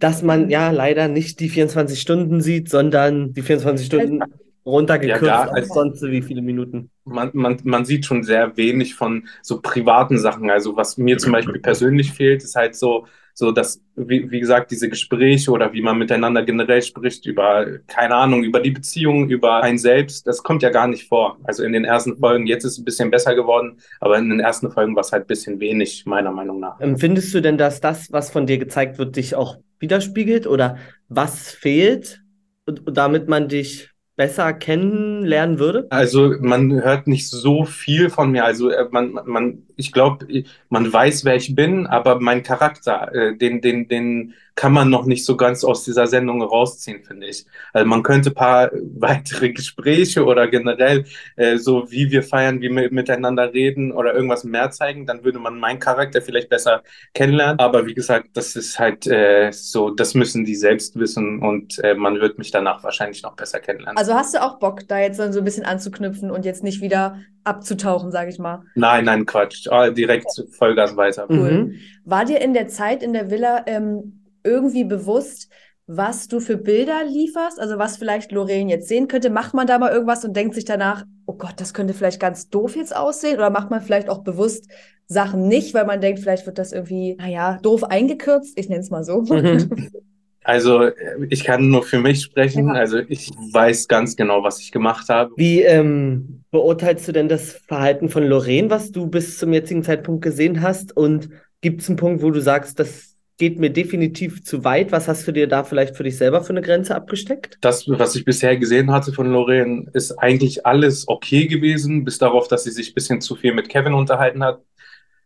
dass 0.00 0.22
man 0.22 0.50
ja 0.50 0.72
leider 0.72 1.06
nicht 1.06 1.38
die 1.38 1.48
24 1.48 2.00
Stunden 2.00 2.40
sieht, 2.40 2.68
sondern 2.68 3.32
die 3.34 3.42
24 3.42 3.86
Stunden 3.86 4.20
runtergekürzt 4.66 5.22
Ja, 5.22 5.44
gar- 5.46 5.56
auf 5.56 5.64
sonst 5.66 6.02
wie 6.02 6.22
viele 6.22 6.42
Minuten. 6.42 6.90
man, 7.04 7.30
man, 7.32 7.58
man 7.62 7.84
sieht 7.84 8.04
schon 8.04 8.22
sehr 8.24 8.56
wenig 8.56 8.94
von 8.96 9.28
so 9.42 9.60
privaten 9.62 10.18
Sachen. 10.18 10.50
Also 10.50 10.76
was 10.76 10.98
mir 10.98 11.18
zum 11.18 11.32
Beispiel 11.32 11.60
persönlich 11.60 12.12
fehlt, 12.12 12.42
ist 12.42 12.56
halt 12.56 12.74
so, 12.76 13.06
so 13.38 13.52
dass, 13.52 13.80
wie, 13.94 14.28
wie 14.32 14.40
gesagt, 14.40 14.72
diese 14.72 14.88
Gespräche 14.88 15.52
oder 15.52 15.72
wie 15.72 15.80
man 15.80 15.96
miteinander 15.96 16.42
generell 16.42 16.82
spricht 16.82 17.24
über, 17.24 17.66
keine 17.86 18.16
Ahnung, 18.16 18.42
über 18.42 18.58
die 18.58 18.72
Beziehung, 18.72 19.30
über 19.30 19.62
ein 19.62 19.78
Selbst, 19.78 20.26
das 20.26 20.42
kommt 20.42 20.64
ja 20.64 20.70
gar 20.70 20.88
nicht 20.88 21.06
vor. 21.06 21.38
Also 21.44 21.62
in 21.62 21.72
den 21.72 21.84
ersten 21.84 22.16
Folgen, 22.16 22.48
jetzt 22.48 22.64
ist 22.64 22.72
es 22.72 22.78
ein 22.78 22.84
bisschen 22.84 23.12
besser 23.12 23.36
geworden, 23.36 23.78
aber 24.00 24.18
in 24.18 24.28
den 24.28 24.40
ersten 24.40 24.72
Folgen 24.72 24.96
war 24.96 25.02
es 25.02 25.12
halt 25.12 25.22
ein 25.22 25.26
bisschen 25.28 25.60
wenig, 25.60 26.04
meiner 26.04 26.32
Meinung 26.32 26.58
nach. 26.58 26.80
Empfindest 26.80 27.32
du 27.32 27.40
denn, 27.40 27.56
dass 27.56 27.80
das, 27.80 28.10
was 28.10 28.28
von 28.28 28.44
dir 28.44 28.58
gezeigt 28.58 28.98
wird, 28.98 29.14
dich 29.14 29.36
auch 29.36 29.58
widerspiegelt 29.78 30.48
oder 30.48 30.78
was 31.08 31.52
fehlt, 31.52 32.20
damit 32.66 33.28
man 33.28 33.46
dich 33.46 33.90
besser 34.16 34.52
kennenlernen 34.52 35.60
würde? 35.60 35.86
Also 35.90 36.34
man 36.40 36.72
hört 36.72 37.06
nicht 37.06 37.30
so 37.30 37.64
viel 37.64 38.10
von 38.10 38.32
mir. 38.32 38.44
Also 38.44 38.70
äh, 38.70 38.88
man, 38.90 39.16
man, 39.26 39.62
ich 39.78 39.92
glaube, 39.92 40.26
man 40.68 40.92
weiß, 40.92 41.24
wer 41.24 41.36
ich 41.36 41.54
bin, 41.54 41.86
aber 41.86 42.20
mein 42.20 42.42
Charakter, 42.42 43.14
äh, 43.14 43.36
den, 43.36 43.60
den, 43.60 43.88
den 43.88 44.34
kann 44.58 44.72
man 44.72 44.90
noch 44.90 45.06
nicht 45.06 45.24
so 45.24 45.36
ganz 45.36 45.62
aus 45.62 45.84
dieser 45.84 46.08
Sendung 46.08 46.42
rausziehen, 46.42 47.04
finde 47.04 47.28
ich. 47.28 47.46
Also 47.72 47.86
man 47.86 48.02
könnte 48.02 48.32
paar 48.32 48.70
weitere 48.98 49.50
Gespräche 49.50 50.24
oder 50.24 50.48
generell 50.48 51.04
äh, 51.36 51.58
so, 51.58 51.92
wie 51.92 52.10
wir 52.10 52.24
feiern, 52.24 52.60
wie 52.60 52.68
wir 52.68 52.92
miteinander 52.92 53.54
reden 53.54 53.92
oder 53.92 54.14
irgendwas 54.14 54.42
mehr 54.42 54.72
zeigen, 54.72 55.06
dann 55.06 55.22
würde 55.22 55.38
man 55.38 55.60
meinen 55.60 55.78
Charakter 55.78 56.20
vielleicht 56.20 56.48
besser 56.48 56.82
kennenlernen. 57.14 57.60
Aber 57.60 57.86
wie 57.86 57.94
gesagt, 57.94 58.30
das 58.34 58.56
ist 58.56 58.80
halt 58.80 59.06
äh, 59.06 59.52
so, 59.52 59.90
das 59.90 60.14
müssen 60.14 60.44
die 60.44 60.56
selbst 60.56 60.98
wissen 60.98 61.38
und 61.40 61.78
äh, 61.84 61.94
man 61.94 62.18
wird 62.18 62.38
mich 62.38 62.50
danach 62.50 62.82
wahrscheinlich 62.82 63.22
noch 63.22 63.36
besser 63.36 63.60
kennenlernen. 63.60 63.96
Also 63.96 64.14
hast 64.14 64.34
du 64.34 64.42
auch 64.42 64.58
Bock, 64.58 64.88
da 64.88 64.98
jetzt 64.98 65.20
dann 65.20 65.32
so 65.32 65.38
ein 65.38 65.44
bisschen 65.44 65.66
anzuknüpfen 65.66 66.32
und 66.32 66.44
jetzt 66.44 66.64
nicht 66.64 66.80
wieder 66.80 67.20
abzutauchen, 67.44 68.10
sage 68.10 68.30
ich 68.30 68.38
mal? 68.38 68.62
Nein, 68.74 69.04
nein, 69.04 69.24
Quatsch. 69.24 69.67
Ah, 69.70 69.90
direkt 69.90 70.26
okay. 70.38 70.48
Vollgas 70.50 70.96
weiter. 70.96 71.26
Cool. 71.28 71.50
Mhm. 71.50 71.74
War 72.04 72.24
dir 72.24 72.40
in 72.40 72.54
der 72.54 72.68
Zeit 72.68 73.02
in 73.02 73.12
der 73.12 73.30
Villa 73.30 73.64
ähm, 73.66 74.24
irgendwie 74.44 74.84
bewusst, 74.84 75.50
was 75.86 76.28
du 76.28 76.38
für 76.40 76.58
Bilder 76.58 77.04
lieferst, 77.04 77.58
also 77.58 77.78
was 77.78 77.96
vielleicht 77.96 78.30
Lorraine 78.30 78.70
jetzt 78.70 78.88
sehen 78.88 79.08
könnte. 79.08 79.30
Macht 79.30 79.54
man 79.54 79.66
da 79.66 79.78
mal 79.78 79.90
irgendwas 79.90 80.24
und 80.24 80.36
denkt 80.36 80.54
sich 80.54 80.66
danach, 80.66 81.04
oh 81.26 81.34
Gott, 81.34 81.54
das 81.56 81.72
könnte 81.72 81.94
vielleicht 81.94 82.20
ganz 82.20 82.50
doof 82.50 82.76
jetzt 82.76 82.94
aussehen? 82.94 83.36
Oder 83.36 83.50
macht 83.50 83.70
man 83.70 83.80
vielleicht 83.80 84.10
auch 84.10 84.22
bewusst 84.22 84.68
Sachen 85.06 85.48
nicht, 85.48 85.72
weil 85.72 85.86
man 85.86 86.02
denkt, 86.02 86.20
vielleicht 86.20 86.44
wird 86.44 86.58
das 86.58 86.72
irgendwie, 86.72 87.16
naja, 87.16 87.58
doof 87.62 87.84
eingekürzt? 87.84 88.58
Ich 88.58 88.68
nenne 88.68 88.82
es 88.82 88.90
mal 88.90 89.02
so. 89.02 89.22
Mhm. 89.22 89.90
Also 90.44 90.88
ich 91.28 91.44
kann 91.44 91.68
nur 91.68 91.82
für 91.82 91.98
mich 91.98 92.22
sprechen. 92.22 92.68
Ja. 92.68 92.74
Also 92.74 92.98
ich 92.98 93.30
weiß 93.52 93.88
ganz 93.88 94.16
genau, 94.16 94.42
was 94.42 94.60
ich 94.60 94.72
gemacht 94.72 95.08
habe. 95.08 95.32
Wie 95.36 95.62
ähm, 95.62 96.42
beurteilst 96.50 97.06
du 97.08 97.12
denn 97.12 97.28
das 97.28 97.52
Verhalten 97.52 98.08
von 98.08 98.24
Lorraine, 98.24 98.70
was 98.70 98.92
du 98.92 99.06
bis 99.06 99.38
zum 99.38 99.52
jetzigen 99.52 99.82
Zeitpunkt 99.82 100.22
gesehen 100.22 100.62
hast? 100.62 100.96
Und 100.96 101.28
gibt 101.60 101.82
es 101.82 101.88
einen 101.88 101.96
Punkt, 101.96 102.22
wo 102.22 102.30
du 102.30 102.40
sagst, 102.40 102.78
das 102.78 103.16
geht 103.36 103.58
mir 103.58 103.70
definitiv 103.70 104.42
zu 104.42 104.64
weit. 104.64 104.90
Was 104.90 105.06
hast 105.06 105.26
du 105.28 105.32
dir 105.32 105.46
da 105.46 105.64
vielleicht 105.64 105.96
für 105.96 106.02
dich 106.02 106.16
selber 106.16 106.42
für 106.42 106.50
eine 106.50 106.62
Grenze 106.62 106.94
abgesteckt? 106.94 107.58
Das, 107.60 107.88
was 107.88 108.16
ich 108.16 108.24
bisher 108.24 108.56
gesehen 108.56 108.90
hatte 108.90 109.12
von 109.12 109.30
Lorraine, 109.30 109.86
ist 109.92 110.12
eigentlich 110.12 110.66
alles 110.66 111.06
okay 111.06 111.46
gewesen, 111.46 112.04
bis 112.04 112.18
darauf, 112.18 112.48
dass 112.48 112.64
sie 112.64 112.72
sich 112.72 112.90
ein 112.90 112.94
bisschen 112.94 113.20
zu 113.20 113.36
viel 113.36 113.54
mit 113.54 113.68
Kevin 113.68 113.94
unterhalten 113.94 114.42
hat 114.42 114.60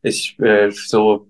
ich 0.02 0.38
äh, 0.40 0.70
so 0.70 1.28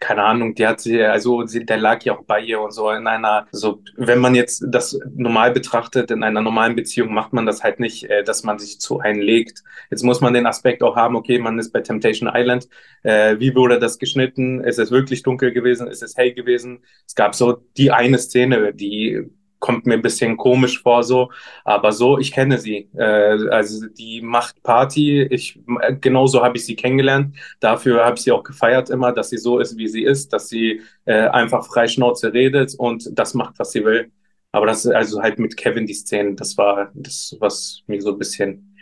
keine 0.00 0.22
Ahnung, 0.24 0.54
die 0.54 0.66
hat 0.66 0.80
sie 0.80 1.02
also 1.02 1.46
sie, 1.46 1.64
der 1.64 1.78
lag 1.78 2.02
ja 2.02 2.14
auch 2.16 2.24
bei 2.24 2.40
ihr 2.40 2.60
und 2.60 2.72
so 2.72 2.90
in 2.90 3.06
einer 3.06 3.46
so 3.52 3.82
wenn 3.96 4.18
man 4.18 4.34
jetzt 4.34 4.64
das 4.68 4.98
normal 5.14 5.52
betrachtet 5.52 6.10
in 6.10 6.22
einer 6.22 6.40
normalen 6.40 6.76
Beziehung 6.76 7.12
macht 7.14 7.32
man 7.32 7.46
das 7.46 7.62
halt 7.62 7.80
nicht, 7.80 8.04
äh, 8.04 8.24
dass 8.24 8.42
man 8.44 8.58
sich 8.58 8.80
zu 8.80 9.00
einlegt. 9.00 9.62
Jetzt 9.90 10.02
muss 10.02 10.20
man 10.20 10.34
den 10.34 10.46
Aspekt 10.46 10.82
auch 10.82 10.96
haben, 10.96 11.16
okay, 11.16 11.38
man 11.38 11.58
ist 11.58 11.72
bei 11.72 11.80
Temptation 11.80 12.30
Island, 12.32 12.68
äh, 13.02 13.36
wie 13.38 13.54
wurde 13.54 13.78
das 13.78 13.98
geschnitten? 13.98 14.62
Ist 14.62 14.78
es 14.78 14.90
wirklich 14.90 15.22
dunkel 15.22 15.52
gewesen? 15.52 15.88
Ist 15.88 16.02
es 16.02 16.16
hell 16.16 16.32
gewesen? 16.32 16.80
Es 17.06 17.14
gab 17.14 17.34
so 17.34 17.58
die 17.76 17.90
eine 17.90 18.18
Szene, 18.18 18.74
die 18.74 19.30
kommt 19.58 19.86
mir 19.86 19.94
ein 19.94 20.02
bisschen 20.02 20.36
komisch 20.36 20.82
vor 20.82 21.02
so, 21.02 21.30
aber 21.64 21.92
so, 21.92 22.18
ich 22.18 22.32
kenne 22.32 22.58
sie. 22.58 22.88
Äh, 22.96 23.48
also 23.50 23.86
die 23.88 24.20
macht 24.22 24.62
Party, 24.62 25.22
ich 25.22 25.60
genauso 26.00 26.42
habe 26.42 26.56
ich 26.56 26.66
sie 26.66 26.76
kennengelernt. 26.76 27.36
Dafür 27.60 28.04
habe 28.04 28.16
ich 28.16 28.22
sie 28.22 28.32
auch 28.32 28.44
gefeiert 28.44 28.90
immer, 28.90 29.12
dass 29.12 29.30
sie 29.30 29.38
so 29.38 29.58
ist, 29.58 29.76
wie 29.76 29.88
sie 29.88 30.04
ist, 30.04 30.32
dass 30.32 30.48
sie 30.48 30.82
äh, 31.04 31.28
einfach 31.28 31.66
frei 31.66 31.88
Schnauze 31.88 32.32
redet 32.32 32.74
und 32.78 33.08
das 33.18 33.34
macht, 33.34 33.58
was 33.58 33.72
sie 33.72 33.84
will. 33.84 34.10
Aber 34.52 34.66
das 34.66 34.86
also 34.86 35.20
halt 35.22 35.38
mit 35.38 35.56
Kevin 35.56 35.86
die 35.86 35.94
Szene, 35.94 36.34
das 36.34 36.56
war 36.56 36.90
das, 36.94 37.36
was 37.40 37.82
mir 37.86 38.00
so 38.00 38.12
ein 38.12 38.18
bisschen 38.18 38.76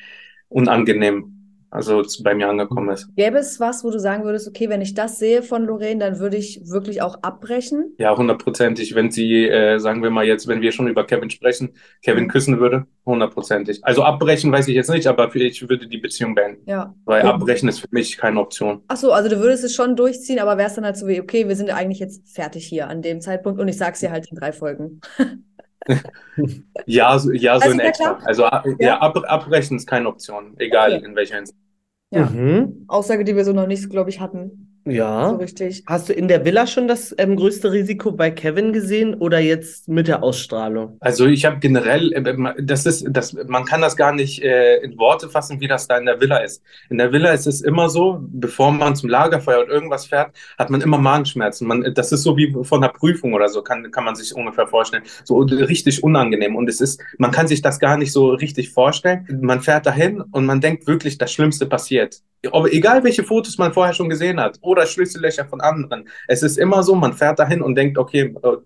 unangenehm 0.48 1.35
also 1.76 2.02
bei 2.22 2.34
mir 2.34 2.48
angekommen 2.48 2.88
ist. 2.88 3.14
Gäbe 3.16 3.36
es 3.36 3.60
was, 3.60 3.84
wo 3.84 3.90
du 3.90 4.00
sagen 4.00 4.24
würdest, 4.24 4.48
okay, 4.48 4.70
wenn 4.70 4.80
ich 4.80 4.94
das 4.94 5.18
sehe 5.18 5.42
von 5.42 5.66
Lorraine, 5.66 6.00
dann 6.00 6.18
würde 6.18 6.38
ich 6.38 6.62
wirklich 6.70 7.02
auch 7.02 7.22
abbrechen? 7.22 7.94
Ja, 7.98 8.16
hundertprozentig. 8.16 8.94
Wenn 8.94 9.10
sie, 9.10 9.46
äh, 9.46 9.78
sagen 9.78 10.02
wir 10.02 10.08
mal 10.08 10.24
jetzt, 10.24 10.48
wenn 10.48 10.62
wir 10.62 10.72
schon 10.72 10.88
über 10.88 11.04
Kevin 11.06 11.28
sprechen, 11.28 11.74
Kevin 12.02 12.28
küssen 12.28 12.60
würde, 12.60 12.86
hundertprozentig. 13.04 13.84
Also 13.84 14.04
abbrechen 14.04 14.50
weiß 14.50 14.68
ich 14.68 14.74
jetzt 14.74 14.88
nicht, 14.88 15.06
aber 15.06 15.34
ich 15.36 15.68
würde 15.68 15.86
die 15.86 15.98
Beziehung 15.98 16.34
beenden. 16.34 16.62
Ja. 16.64 16.94
Weil 17.04 17.24
ja. 17.24 17.34
abbrechen 17.34 17.68
ist 17.68 17.80
für 17.80 17.88
mich 17.90 18.16
keine 18.16 18.40
Option. 18.40 18.82
Ach 18.88 18.96
so, 18.96 19.12
also 19.12 19.28
du 19.28 19.38
würdest 19.38 19.62
es 19.62 19.74
schon 19.74 19.96
durchziehen, 19.96 20.38
aber 20.38 20.56
wärst 20.56 20.78
dann 20.78 20.86
halt 20.86 20.96
so 20.96 21.06
wie, 21.06 21.20
okay, 21.20 21.46
wir 21.46 21.56
sind 21.56 21.68
eigentlich 21.68 21.98
jetzt 21.98 22.26
fertig 22.34 22.66
hier 22.66 22.88
an 22.88 23.02
dem 23.02 23.20
Zeitpunkt 23.20 23.60
und 23.60 23.68
ich 23.68 23.76
sag's 23.76 24.00
dir 24.00 24.10
halt 24.10 24.30
in 24.30 24.38
drei 24.38 24.52
Folgen. 24.52 25.02
ja, 26.86 27.18
so, 27.18 27.32
ja, 27.32 27.60
so 27.60 27.70
in 27.70 27.80
etwa. 27.80 28.18
Also 28.24 28.44
ja, 28.44 28.64
ja 28.78 28.98
ab, 28.98 29.22
abbrechen 29.26 29.76
ist 29.76 29.86
keine 29.86 30.08
Option, 30.08 30.54
egal 30.56 30.94
okay. 30.94 31.04
in 31.04 31.14
welcher 31.14 31.36
Hinsicht. 31.36 31.65
Ja. 32.10 32.26
Mhm. 32.26 32.84
Aussage, 32.88 33.24
die 33.24 33.36
wir 33.36 33.44
so 33.44 33.52
noch 33.52 33.66
nicht, 33.66 33.90
glaube 33.90 34.10
ich, 34.10 34.20
hatten. 34.20 34.75
Ja. 34.86 35.30
So 35.30 35.36
richtig. 35.36 35.82
Hast 35.86 36.08
du 36.08 36.12
in 36.12 36.28
der 36.28 36.44
Villa 36.44 36.66
schon 36.66 36.86
das 36.86 37.14
ähm, 37.18 37.36
größte 37.36 37.72
Risiko 37.72 38.12
bei 38.12 38.30
Kevin 38.30 38.72
gesehen 38.72 39.14
oder 39.14 39.40
jetzt 39.40 39.88
mit 39.88 40.06
der 40.06 40.22
Ausstrahlung? 40.22 40.96
Also 41.00 41.26
ich 41.26 41.44
habe 41.44 41.58
generell, 41.58 42.12
äh, 42.12 42.62
das 42.62 42.86
ist, 42.86 43.04
das, 43.10 43.32
man 43.48 43.64
kann 43.64 43.80
das 43.80 43.96
gar 43.96 44.12
nicht 44.12 44.42
äh, 44.42 44.76
in 44.76 44.96
Worte 44.96 45.28
fassen, 45.28 45.60
wie 45.60 45.66
das 45.66 45.88
da 45.88 45.98
in 45.98 46.06
der 46.06 46.20
Villa 46.20 46.38
ist. 46.38 46.62
In 46.88 46.98
der 46.98 47.12
Villa 47.12 47.32
ist 47.32 47.46
es 47.46 47.62
immer 47.62 47.88
so, 47.88 48.20
bevor 48.20 48.70
man 48.70 48.94
zum 48.94 49.10
Lagerfeuer 49.10 49.64
oder 49.64 49.72
irgendwas 49.72 50.06
fährt, 50.06 50.36
hat 50.56 50.70
man 50.70 50.80
immer 50.80 50.98
Magenschmerzen. 50.98 51.66
Man, 51.66 51.92
das 51.94 52.12
ist 52.12 52.22
so 52.22 52.36
wie 52.36 52.54
von 52.62 52.82
einer 52.82 52.92
Prüfung 52.92 53.34
oder 53.34 53.48
so, 53.48 53.62
kann, 53.62 53.90
kann 53.90 54.04
man 54.04 54.14
sich 54.14 54.34
ungefähr 54.34 54.68
vorstellen. 54.68 55.02
So 55.24 55.38
richtig 55.40 56.04
unangenehm. 56.04 56.54
Und 56.54 56.68
es 56.68 56.80
ist, 56.80 57.00
man 57.18 57.32
kann 57.32 57.48
sich 57.48 57.60
das 57.60 57.80
gar 57.80 57.96
nicht 57.96 58.12
so 58.12 58.30
richtig 58.30 58.70
vorstellen. 58.70 59.26
Man 59.42 59.62
fährt 59.62 59.84
dahin 59.84 60.20
und 60.20 60.46
man 60.46 60.60
denkt 60.60 60.86
wirklich, 60.86 61.18
das 61.18 61.32
Schlimmste 61.32 61.66
passiert 61.66 62.22
egal 62.70 63.04
welche 63.04 63.24
Fotos 63.24 63.58
man 63.58 63.72
vorher 63.72 63.94
schon 63.94 64.08
gesehen 64.08 64.40
hat 64.40 64.58
oder 64.60 64.86
Schlüssellöcher 64.86 65.46
von 65.46 65.60
anderen, 65.60 66.08
es 66.28 66.42
ist 66.42 66.58
immer 66.58 66.82
so, 66.82 66.94
man 66.94 67.12
fährt 67.12 67.38
dahin 67.38 67.62
und 67.62 67.74
denkt, 67.74 67.98
okay, 67.98 68.34
äh, 68.42 68.56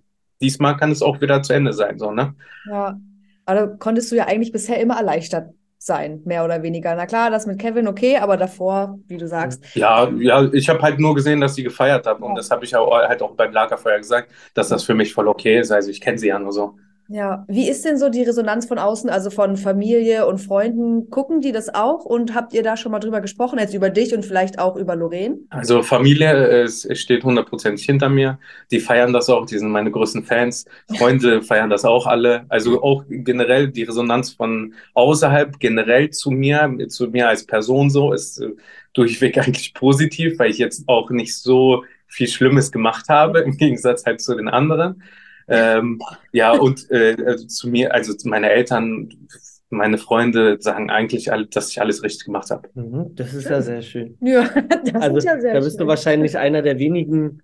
diesmal 0.41 0.77
kann 0.77 0.91
es 0.91 1.03
auch 1.03 1.21
wieder 1.21 1.43
zu 1.43 1.53
Ende 1.53 1.73
sein, 1.73 1.99
so, 1.99 2.11
ne? 2.11 2.35
Ja, 2.69 2.99
aber 3.47 3.61
da 3.61 3.67
konntest 3.67 4.11
du 4.13 4.17
ja 4.17 4.27
eigentlich 4.27 4.53
bisher 4.53 4.81
immer 4.81 4.97
erleichtert 4.97 5.51
sein, 5.83 6.21
mehr 6.27 6.45
oder 6.45 6.63
weniger. 6.63 6.95
Na 6.95 7.07
klar, 7.07 7.31
das 7.31 7.47
mit 7.47 7.59
Kevin 7.59 7.89
okay, 7.89 8.19
aber 8.19 8.37
davor, 8.37 8.99
wie 9.09 9.17
du 9.17 9.27
sagst. 9.27 9.65
Ja, 9.75 10.11
ja, 10.19 10.45
ich 10.53 10.69
habe 10.69 10.83
halt 10.83 11.01
nur 11.01 11.15
gesehen, 11.15 11.41
dass 11.41 11.55
sie 11.55 11.63
gefeiert 11.63 12.07
hat 12.07 12.21
ja. 12.21 12.27
und 12.27 12.35
das 12.35 12.51
habe 12.51 12.65
ich 12.67 12.77
auch, 12.77 12.93
halt 12.93 13.23
auch 13.23 13.35
beim 13.35 13.51
Lagerfeuer 13.51 13.97
gesagt, 13.97 14.31
dass 14.55 14.69
das 14.69 14.85
für 14.85 14.95
mich 14.95 15.15
voll 15.15 15.27
okay 15.27 15.59
ist. 15.59 15.71
Also 15.73 15.91
ich 15.91 16.01
kenne 16.01 16.19
sie 16.19 16.29
ja 16.29 16.39
nur 16.39 16.53
so. 16.53 16.77
Ja, 17.13 17.45
wie 17.49 17.69
ist 17.69 17.85
denn 17.85 17.99
so 17.99 18.09
die 18.09 18.23
Resonanz 18.23 18.67
von 18.67 18.79
außen, 18.79 19.11
also 19.11 19.31
von 19.31 19.57
Familie 19.57 20.29
und 20.29 20.39
Freunden? 20.39 21.11
Gucken 21.11 21.41
die 21.41 21.51
das 21.51 21.69
auch 21.75 22.05
und 22.05 22.37
habt 22.37 22.55
ihr 22.55 22.63
da 22.63 22.77
schon 22.77 22.93
mal 22.93 23.01
drüber 23.01 23.21
gesprochen, 23.21 23.59
jetzt 23.59 23.75
über 23.75 23.91
dich 23.91 24.15
und 24.15 24.25
vielleicht 24.25 24.61
auch 24.61 24.77
über 24.77 24.95
Lorraine? 24.95 25.41
Also 25.51 25.83
Familie 25.83 26.31
es 26.63 26.87
steht 26.93 27.25
hundertprozentig 27.25 27.85
hinter 27.85 28.09
mir. 28.09 28.39
Die 28.71 28.79
feiern 28.79 29.13
das 29.13 29.29
auch, 29.29 29.45
die 29.45 29.59
sind 29.59 29.71
meine 29.71 29.91
größten 29.91 30.23
Fans. 30.23 30.67
Freunde 30.97 31.43
feiern 31.43 31.69
das 31.69 31.85
auch 31.85 32.07
alle. 32.07 32.45
Also 32.49 32.81
auch 32.81 33.03
generell 33.09 33.67
die 33.67 33.83
Resonanz 33.83 34.31
von 34.31 34.75
außerhalb 34.95 35.59
generell 35.59 36.11
zu 36.11 36.31
mir, 36.31 36.73
zu 36.87 37.09
mir 37.09 37.29
als 37.29 37.45
Person 37.45 37.91
so, 37.91 38.13
ist 38.13 38.39
äh, 38.39 38.51
durchweg 38.93 39.37
eigentlich 39.45 39.75
positiv, 39.75 40.39
weil 40.39 40.53
ich 40.53 40.59
jetzt 40.59 40.85
auch 40.87 41.11
nicht 41.11 41.37
so 41.37 41.83
viel 42.07 42.29
Schlimmes 42.29 42.71
gemacht 42.71 43.09
habe, 43.09 43.41
im 43.41 43.57
Gegensatz 43.57 44.07
halt 44.07 44.21
zu 44.21 44.37
den 44.37 44.47
anderen. 44.47 45.03
Ähm, 45.51 46.01
ja, 46.33 46.53
und 46.53 46.91
äh, 46.91 47.17
also 47.27 47.47
zu 47.47 47.69
mir, 47.69 47.93
also 47.93 48.15
meine 48.25 48.51
Eltern, 48.51 49.09
meine 49.69 49.99
Freunde 49.99 50.59
sagen 50.61 50.91
eigentlich, 50.91 51.31
dass 51.51 51.71
ich 51.71 51.81
alles 51.81 52.03
richtig 52.03 52.25
gemacht 52.25 52.51
habe. 52.51 52.69
Mhm, 52.75 53.15
das 53.15 53.35
ist 53.35 53.49
ja 53.49 53.61
sehr 53.61 53.83
schön. 53.83 54.17
Ja, 54.21 54.49
das 54.85 55.03
also, 55.03 55.17
ist 55.19 55.25
ja 55.25 55.41
sehr 55.41 55.55
Da 55.55 55.61
bist 55.61 55.73
schön. 55.73 55.79
du 55.79 55.87
wahrscheinlich 55.87 56.39
einer 56.39 56.63
der 56.63 56.79
wenigen 56.79 57.43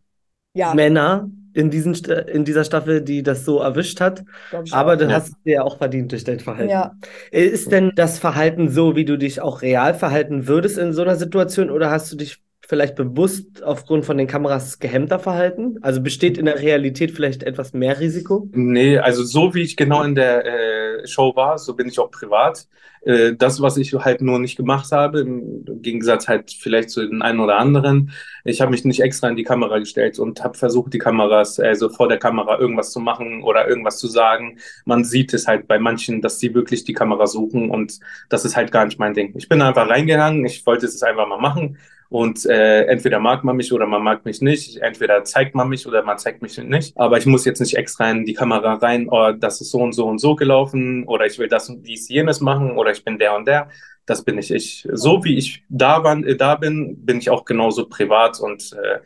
ja. 0.55 0.75
Männer 0.75 1.29
in, 1.53 1.71
diesen, 1.71 1.95
in 1.95 2.45
dieser 2.45 2.65
Staffel, 2.65 3.01
die 3.01 3.23
das 3.23 3.45
so 3.45 3.61
erwischt 3.61 4.01
hat. 4.01 4.25
Aber 4.73 4.97
du 4.97 5.07
ja. 5.07 5.13
hast 5.13 5.29
es 5.29 5.43
dir 5.45 5.55
ja 5.55 5.63
auch 5.63 5.79
verdient 5.79 6.13
durch 6.13 6.25
dein 6.25 6.39
Verhalten. 6.39 6.71
Ja. 6.71 6.93
Ist 7.31 7.73
denn 7.73 7.93
das 7.97 8.19
Verhalten 8.19 8.69
so, 8.69 8.95
wie 8.95 9.05
du 9.05 9.17
dich 9.17 9.41
auch 9.41 9.63
real 9.63 9.95
verhalten 9.95 10.47
würdest 10.47 10.79
in 10.79 10.93
so 10.93 11.03
einer 11.03 11.17
Situation 11.17 11.71
oder 11.71 11.91
hast 11.91 12.13
du 12.13 12.17
dich 12.17 12.43
vielleicht 12.69 12.97
bewusst 12.97 13.63
aufgrund 13.63 14.05
von 14.05 14.19
den 14.19 14.27
Kameras 14.27 14.79
gehemmter 14.79 15.19
verhalten? 15.19 15.79
Also 15.83 16.01
besteht 16.01 16.37
in 16.37 16.47
der 16.47 16.61
Realität 16.61 17.13
vielleicht 17.13 17.43
etwas 17.43 17.73
mehr 17.73 18.01
Risiko? 18.01 18.49
Nee, 18.53 18.99
also 18.99 19.23
so 19.23 19.55
wie 19.55 19.63
ich 19.63 19.77
genau 19.77 20.03
in 20.03 20.15
der 20.15 20.45
äh, 20.45 21.07
Show 21.07 21.35
war, 21.37 21.59
so 21.59 21.75
bin 21.75 21.89
ich 21.89 21.99
auch 21.99 22.11
privat. 22.11 22.67
Äh, 23.03 23.35
das, 23.37 23.61
was 23.61 23.77
ich 23.77 23.95
halt 23.95 24.21
nur 24.21 24.41
nicht 24.41 24.57
gemacht 24.57 24.91
habe, 24.91 25.21
im 25.21 25.65
Gegensatz 25.81 26.27
halt 26.27 26.51
vielleicht 26.51 26.91
zu 26.91 27.07
den 27.07 27.23
einen 27.23 27.39
oder 27.39 27.59
anderen, 27.59 28.11
ich 28.45 28.61
habe 28.61 28.73
mich 28.73 28.85
nicht 28.85 29.01
extra 29.01 29.29
in 29.29 29.37
die 29.37 29.45
Kamera 29.45 29.79
gestellt 29.79 30.19
und 30.19 30.43
habe 30.43 30.59
versucht, 30.59 30.93
die 30.93 30.99
Kameras, 30.99 31.61
also 31.61 31.89
vor 31.89 32.09
der 32.09 32.19
Kamera 32.19 32.59
irgendwas 32.59 32.91
zu 32.91 32.99
machen 32.99 33.45
oder 33.45 33.69
irgendwas 33.69 33.99
zu 33.99 34.09
sagen. 34.09 34.59
Man 34.85 35.05
sieht 35.05 35.33
es 35.35 35.47
halt 35.47 35.69
bei 35.69 35.79
manchen, 35.79 36.21
dass 36.21 36.41
sie 36.41 36.53
wirklich 36.53 36.85
die 36.85 36.95
Kamera 36.95 37.27
suchen 37.29 37.71
und 37.71 38.01
das 38.29 38.45
ist 38.45 38.57
halt 38.57 38.73
gar 38.73 38.87
nicht 38.87 38.99
mein 38.99 39.15
Ding. 39.15 39.35
Ich 39.37 39.49
bin 39.49 39.63
einfach 39.63 39.89
reingegangen, 39.89 40.45
ich 40.45 40.67
wollte 40.67 40.87
es 40.87 41.03
einfach 41.03 41.29
mal 41.29 41.41
machen 41.41 41.79
und 42.09 42.47
äh, 42.47 42.85
entweder 42.85 43.19
mag 43.19 43.43
man 43.43 43.57
mich 43.57 43.73
oder 43.73 43.87
man 43.87 44.03
mag 44.03 44.25
mich 44.25 44.41
nicht. 44.41 44.79
Entweder 44.79 45.25
zeigt 45.25 45.55
man 45.55 45.69
mich 45.69 45.87
oder 45.87 46.03
man 46.05 46.19
zeigt 46.19 46.41
mich 46.43 46.57
nicht. 46.59 46.97
Aber 46.97 47.19
ich 47.19 47.27
muss 47.27 47.45
jetzt 47.45 47.61
nicht 47.61 47.77
extra 47.77 48.11
in 48.11 48.25
die 48.25 48.35
Kamera 48.35 48.75
rein, 48.75 49.09
oh, 49.11 49.33
das 49.33 49.61
ist 49.61 49.71
so 49.71 49.79
und 49.79 49.93
so 49.93 50.07
und 50.07 50.19
so 50.19 50.37
gelaufen 50.37 51.05
oder 51.05 51.27
ich 51.27 51.39
will 51.39 51.49
das 51.49 51.69
und 51.69 51.87
dies, 51.87 52.09
jenes 52.09 52.41
machen 52.41 52.79
oder 52.79 52.93
ich 52.93 53.05
bin 53.05 53.19
der 53.19 53.35
und 53.35 53.47
der. 53.47 53.69
Das 54.07 54.23
bin 54.23 54.39
ich 54.39 54.53
ich. 54.53 54.87
So 54.93 55.25
wie 55.25 55.37
ich 55.37 55.65
da, 55.69 56.05
war, 56.05 56.17
äh, 56.25 56.37
da 56.37 56.55
bin, 56.55 57.05
bin 57.05 57.19
ich 57.19 57.29
auch 57.29 57.45
genauso 57.45 57.89
privat 57.89 58.39
und 58.41 58.73
äh, 58.73 59.01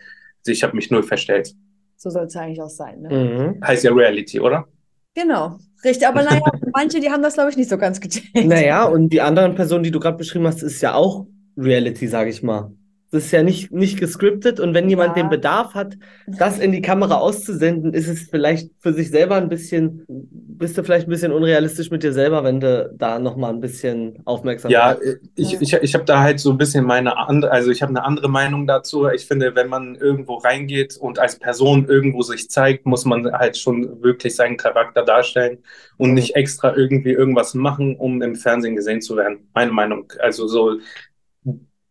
ich 0.47 0.63
habe 0.63 0.77
mich 0.77 0.91
nur 0.91 1.03
verstellt. 1.03 1.55
So 1.97 2.11
soll 2.11 2.25
es 2.25 2.37
eigentlich 2.37 2.61
auch 2.61 2.69
sein. 2.69 3.03
Ne? 3.03 3.09
Mhm. 3.59 3.67
Heißt 3.67 3.85
ja 3.85 3.93
Reality, 3.93 4.41
oder? 4.41 4.67
Genau, 5.15 5.59
richtig. 5.85 6.07
Aber 6.07 6.23
naja, 6.23 6.41
manche, 6.73 7.01
die 7.01 7.11
haben 7.11 7.23
das, 7.23 7.35
glaube 7.35 7.51
ich, 7.51 7.57
nicht 7.57 7.71
so 7.71 7.79
ganz 7.79 8.01
gecheckt. 8.01 8.47
Naja, 8.47 8.85
und 8.85 9.09
die 9.09 9.21
anderen 9.21 9.55
Personen, 9.55 9.85
die 9.85 9.91
du 9.91 10.01
gerade 10.01 10.17
beschrieben 10.17 10.47
hast, 10.47 10.63
ist 10.63 10.81
ja 10.83 10.95
auch 10.95 11.27
Reality, 11.57 12.07
sage 12.07 12.31
ich 12.31 12.43
mal. 12.43 12.73
Das 13.13 13.25
ist 13.25 13.33
ja 13.33 13.43
nicht, 13.43 13.73
nicht 13.73 13.99
gescriptet 13.99 14.61
und 14.61 14.73
wenn 14.73 14.89
jemand 14.89 15.17
ja. 15.17 15.23
den 15.23 15.31
Bedarf 15.31 15.75
hat, 15.75 15.97
das 16.29 16.61
in 16.61 16.71
die 16.71 16.81
Kamera 16.81 17.17
auszusenden, 17.17 17.93
ist 17.93 18.07
es 18.07 18.29
vielleicht 18.31 18.71
für 18.79 18.93
sich 18.93 19.11
selber 19.11 19.35
ein 19.35 19.49
bisschen, 19.49 20.05
bist 20.09 20.79
du 20.79 20.85
vielleicht 20.85 21.09
ein 21.09 21.11
bisschen 21.11 21.33
unrealistisch 21.33 21.91
mit 21.91 22.05
dir 22.05 22.13
selber, 22.13 22.45
wenn 22.45 22.61
du 22.61 22.89
da 22.97 23.19
nochmal 23.19 23.53
ein 23.53 23.61
bisschen 23.61 24.21
aufmerksam 24.27 24.71
Ja, 24.71 24.97
ich, 25.35 25.61
ich, 25.61 25.73
ich 25.73 25.95
habe 25.95 26.05
da 26.05 26.21
halt 26.21 26.39
so 26.39 26.53
ein 26.53 26.59
bisschen 26.59 26.85
meine 26.85 27.17
andere, 27.17 27.51
also 27.51 27.73
ich 27.73 27.83
habe 27.83 27.91
eine 27.91 28.05
andere 28.05 28.29
Meinung 28.29 28.69
dazu. 28.69 29.09
Ich 29.09 29.27
finde, 29.27 29.57
wenn 29.57 29.69
man 29.69 29.97
irgendwo 29.97 30.37
reingeht 30.37 30.97
und 30.97 31.19
als 31.19 31.37
Person 31.37 31.87
irgendwo 31.89 32.23
sich 32.23 32.49
zeigt, 32.49 32.87
muss 32.87 33.05
man 33.05 33.33
halt 33.33 33.57
schon 33.57 34.03
wirklich 34.03 34.37
seinen 34.37 34.57
Charakter 34.57 35.05
darstellen 35.05 35.59
und 35.97 36.11
mhm. 36.11 36.15
nicht 36.15 36.37
extra 36.37 36.77
irgendwie 36.77 37.11
irgendwas 37.11 37.55
machen, 37.55 37.97
um 37.97 38.23
im 38.23 38.37
Fernsehen 38.37 38.77
gesehen 38.77 39.01
zu 39.01 39.17
werden. 39.17 39.49
Meine 39.53 39.73
Meinung. 39.73 40.13
Also 40.21 40.47
so 40.47 40.79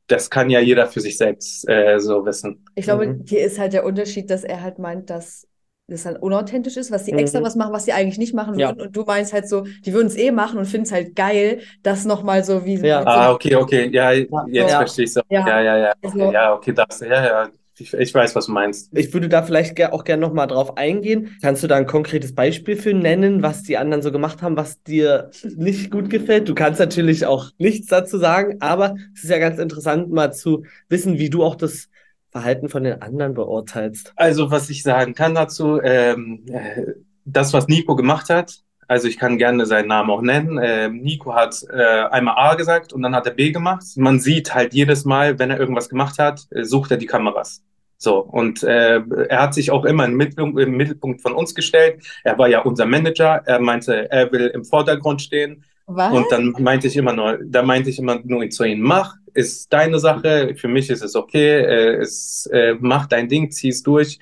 das 0.09 0.29
kann 0.29 0.49
ja 0.49 0.59
jeder 0.59 0.87
für 0.87 1.01
sich 1.01 1.17
selbst 1.17 1.67
äh, 1.69 1.99
so 1.99 2.25
wissen. 2.25 2.65
Ich 2.75 2.85
glaube, 2.85 3.07
mhm. 3.07 3.23
hier 3.27 3.41
ist 3.41 3.59
halt 3.59 3.73
der 3.73 3.85
Unterschied, 3.85 4.29
dass 4.29 4.43
er 4.43 4.61
halt 4.61 4.79
meint, 4.79 5.09
dass 5.09 5.47
das 5.87 6.05
halt 6.05 6.21
unauthentisch 6.21 6.77
ist, 6.77 6.91
was 6.91 7.05
sie 7.05 7.13
mhm. 7.13 7.19
extra 7.19 7.41
was 7.41 7.55
machen, 7.55 7.73
was 7.73 7.85
sie 7.85 7.93
eigentlich 7.93 8.17
nicht 8.17 8.33
machen 8.33 8.55
würden. 8.55 8.77
Ja. 8.77 8.85
Und 8.85 8.95
du 8.95 9.03
meinst 9.03 9.33
halt 9.33 9.47
so, 9.47 9.65
die 9.85 9.93
würden 9.93 10.07
es 10.07 10.17
eh 10.17 10.31
machen 10.31 10.59
und 10.59 10.65
finden 10.65 10.85
es 10.85 10.91
halt 10.91 11.15
geil, 11.15 11.61
das 11.83 12.05
nochmal 12.05 12.43
so 12.43 12.65
wie. 12.65 12.75
Ja. 12.75 13.03
Ah, 13.05 13.31
okay, 13.31 13.55
okay. 13.55 13.89
Ja, 13.91 14.11
jetzt 14.11 14.31
ja. 14.47 14.67
verstehe 14.67 15.05
ich 15.05 15.11
es. 15.11 15.21
Ja. 15.29 15.47
ja, 15.47 15.61
ja, 15.61 15.77
ja. 15.77 15.93
Okay. 16.01 16.21
Also, 16.21 16.31
ja, 16.31 16.53
okay, 16.53 16.73
das. 16.73 16.99
Ja, 16.99 17.25
ja. 17.25 17.49
Ich, 17.79 17.93
ich, 17.93 18.13
weiß, 18.13 18.35
was 18.35 18.47
du 18.47 18.51
meinst. 18.51 18.89
Ich 18.93 19.13
würde 19.13 19.29
da 19.29 19.43
vielleicht 19.43 19.81
auch 19.91 20.03
gerne 20.03 20.21
nochmal 20.21 20.47
drauf 20.47 20.77
eingehen. 20.77 21.37
Kannst 21.41 21.63
du 21.63 21.67
da 21.67 21.75
ein 21.75 21.87
konkretes 21.87 22.35
Beispiel 22.35 22.75
für 22.75 22.93
nennen, 22.93 23.41
was 23.41 23.63
die 23.63 23.77
anderen 23.77 24.01
so 24.01 24.11
gemacht 24.11 24.41
haben, 24.41 24.57
was 24.57 24.81
dir 24.83 25.31
nicht 25.55 25.91
gut 25.91 26.09
gefällt? 26.09 26.49
Du 26.49 26.55
kannst 26.55 26.79
natürlich 26.79 27.25
auch 27.25 27.51
nichts 27.57 27.87
dazu 27.87 28.17
sagen, 28.17 28.57
aber 28.59 28.95
es 29.15 29.23
ist 29.23 29.29
ja 29.29 29.39
ganz 29.39 29.59
interessant, 29.59 30.11
mal 30.11 30.33
zu 30.33 30.63
wissen, 30.89 31.17
wie 31.17 31.29
du 31.29 31.43
auch 31.43 31.55
das 31.55 31.89
Verhalten 32.31 32.69
von 32.69 32.83
den 32.83 33.01
anderen 33.01 33.33
beurteilst. 33.33 34.13
Also, 34.15 34.51
was 34.51 34.69
ich 34.69 34.83
sagen 34.83 35.13
kann 35.15 35.33
dazu, 35.33 35.81
ähm, 35.81 36.45
äh, 36.47 36.83
das, 37.25 37.53
was 37.53 37.67
Nico 37.67 37.95
gemacht 37.95 38.29
hat, 38.29 38.63
also 38.89 39.07
ich 39.07 39.17
kann 39.17 39.37
gerne 39.37 39.67
seinen 39.67 39.87
Namen 39.87 40.09
auch 40.09 40.23
nennen. 40.23 40.57
Äh, 40.57 40.89
Nico 40.89 41.35
hat 41.35 41.63
äh, 41.71 42.05
einmal 42.09 42.35
A 42.37 42.55
gesagt 42.55 42.91
und 42.91 43.03
dann 43.03 43.15
hat 43.15 43.27
er 43.27 43.33
B 43.33 43.51
gemacht. 43.51 43.83
Man 43.95 44.19
sieht 44.19 44.55
halt 44.55 44.73
jedes 44.73 45.05
Mal, 45.05 45.37
wenn 45.37 45.51
er 45.51 45.59
irgendwas 45.59 45.89
gemacht 45.89 46.17
hat, 46.17 46.47
äh, 46.49 46.63
sucht 46.63 46.89
er 46.89 46.97
die 46.97 47.05
Kameras. 47.05 47.63
So, 48.01 48.19
und 48.19 48.63
äh, 48.63 49.01
er 49.27 49.41
hat 49.41 49.53
sich 49.53 49.71
auch 49.71 49.83
immer 49.83 50.05
im 50.05 50.15
Mittelpunkt, 50.15 50.57
im 50.59 50.77
Mittelpunkt 50.77 51.21
von 51.21 51.33
uns 51.33 51.53
gestellt. 51.53 52.01
Er 52.23 52.37
war 52.37 52.47
ja 52.47 52.61
unser 52.61 52.85
Manager. 52.85 53.41
Er 53.45 53.59
meinte, 53.59 54.09
er 54.09 54.31
will 54.31 54.47
im 54.47 54.63
Vordergrund 54.63 55.21
stehen. 55.21 55.65
Was? 55.85 56.13
Und 56.13 56.31
dann 56.31 56.55
meinte 56.59 56.87
ich 56.87 56.95
immer 56.95 57.11
nur, 57.11 57.39
da 57.43 57.61
meinte 57.61 57.89
ich 57.89 57.99
immer 57.99 58.19
nur 58.23 58.49
zu 58.51 58.63
ihm, 58.63 58.79
mach, 58.79 59.15
ist 59.33 59.73
deine 59.73 59.99
Sache, 59.99 60.55
für 60.55 60.69
mich 60.69 60.89
ist 60.89 61.03
es 61.03 61.15
okay, 61.15 61.61
äh, 61.61 61.95
es, 61.95 62.47
äh, 62.53 62.75
mach 62.79 63.07
dein 63.07 63.27
Ding, 63.27 63.51
zieh 63.51 63.69
es 63.69 63.83
durch, 63.83 64.17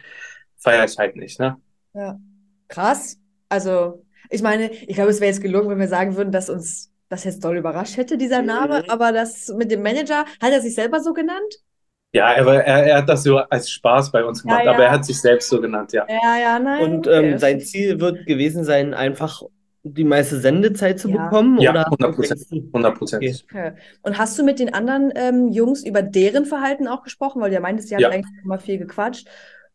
feier 0.58 0.86
ich 0.86 0.98
halt 0.98 1.16
nicht, 1.16 1.40
ne? 1.40 1.58
Ja. 1.94 2.18
Krass. 2.70 3.20
Also, 3.48 4.04
ich 4.30 4.42
meine, 4.42 4.72
ich 4.72 4.96
glaube, 4.96 5.12
es 5.12 5.20
wäre 5.20 5.30
jetzt 5.30 5.42
gelungen, 5.42 5.70
wenn 5.70 5.80
wir 5.80 5.88
sagen 5.88 6.16
würden, 6.16 6.32
dass 6.32 6.50
uns 6.50 6.92
das 7.10 7.24
jetzt 7.26 7.44
doll 7.44 7.58
überrascht 7.58 7.98
hätte, 7.98 8.18
dieser 8.18 8.42
Name, 8.42 8.84
mhm. 8.84 8.90
aber 8.90 9.12
das 9.12 9.54
mit 9.56 9.70
dem 9.70 9.84
Manager, 9.84 10.26
hat 10.42 10.52
er 10.52 10.62
sich 10.62 10.74
selber 10.74 11.00
so 11.00 11.14
genannt? 11.14 11.62
Ja, 12.14 12.32
er, 12.32 12.48
er, 12.48 12.84
er, 12.86 12.98
hat 12.98 13.10
das 13.10 13.24
so 13.24 13.38
als 13.38 13.70
Spaß 13.70 14.12
bei 14.12 14.24
uns 14.24 14.42
gemacht, 14.42 14.60
ja, 14.60 14.66
ja. 14.66 14.72
aber 14.72 14.86
er 14.86 14.92
hat 14.92 15.06
sich 15.06 15.20
selbst 15.20 15.50
so 15.50 15.60
genannt, 15.60 15.92
ja. 15.92 16.06
Ja, 16.08 16.40
ja, 16.40 16.60
nein. 16.60 16.84
Und 16.84 17.08
ähm, 17.08 17.26
okay. 17.26 17.38
sein 17.38 17.60
Ziel 17.60 18.00
wird 18.00 18.26
gewesen 18.26 18.64
sein, 18.64 18.94
einfach 18.94 19.44
die 19.84 20.04
meiste 20.04 20.40
Sendezeit 20.40 21.00
zu 21.00 21.10
ja. 21.10 21.24
bekommen? 21.24 21.60
Ja, 21.60 21.72
100 21.72 22.16
Prozent. 22.16 22.42
100 22.52 22.98
Prozent. 22.98 23.46
Okay. 23.50 23.74
Und 24.02 24.18
hast 24.18 24.38
du 24.38 24.44
mit 24.44 24.60
den 24.60 24.74
anderen 24.74 25.12
ähm, 25.16 25.50
Jungs 25.50 25.86
über 25.86 26.02
deren 26.02 26.46
Verhalten 26.46 26.88
auch 26.88 27.04
gesprochen? 27.04 27.42
Weil 27.42 27.50
du 27.50 27.56
ja 27.56 27.62
meintest, 27.62 27.92
die 27.92 27.96
haben 27.96 28.06
eigentlich 28.06 28.44
immer 28.44 28.60
viel 28.60 28.78
gequatscht. 28.78 29.28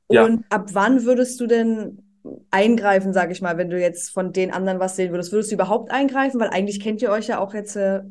Und 0.07 0.19
ja. 0.19 0.39
ab 0.51 0.67
wann 0.73 1.05
würdest 1.05 1.41
du 1.41 1.47
denn 1.47 2.03
eingreifen, 2.51 3.13
sage 3.13 3.33
ich 3.33 3.43
mal, 3.43 3.57
wenn 3.57 3.71
du 3.71 3.81
jetzt 3.81 4.11
von 4.11 4.33
den 4.33 4.53
anderen 4.53 4.81
was 4.81 4.97
sehen 4.97 5.13
würdest? 5.13 5.33
Würdest 5.33 5.51
du 5.51 5.55
überhaupt 5.55 5.91
eingreifen? 5.91 6.41
Weil 6.41 6.51
eigentlich 6.51 6.81
kennt 6.81 7.03
ihr 7.03 7.11
euch 7.11 7.29
ja 7.29 7.39
auch 7.39 7.55
jetzt 7.55 7.77
äh, 7.77 8.03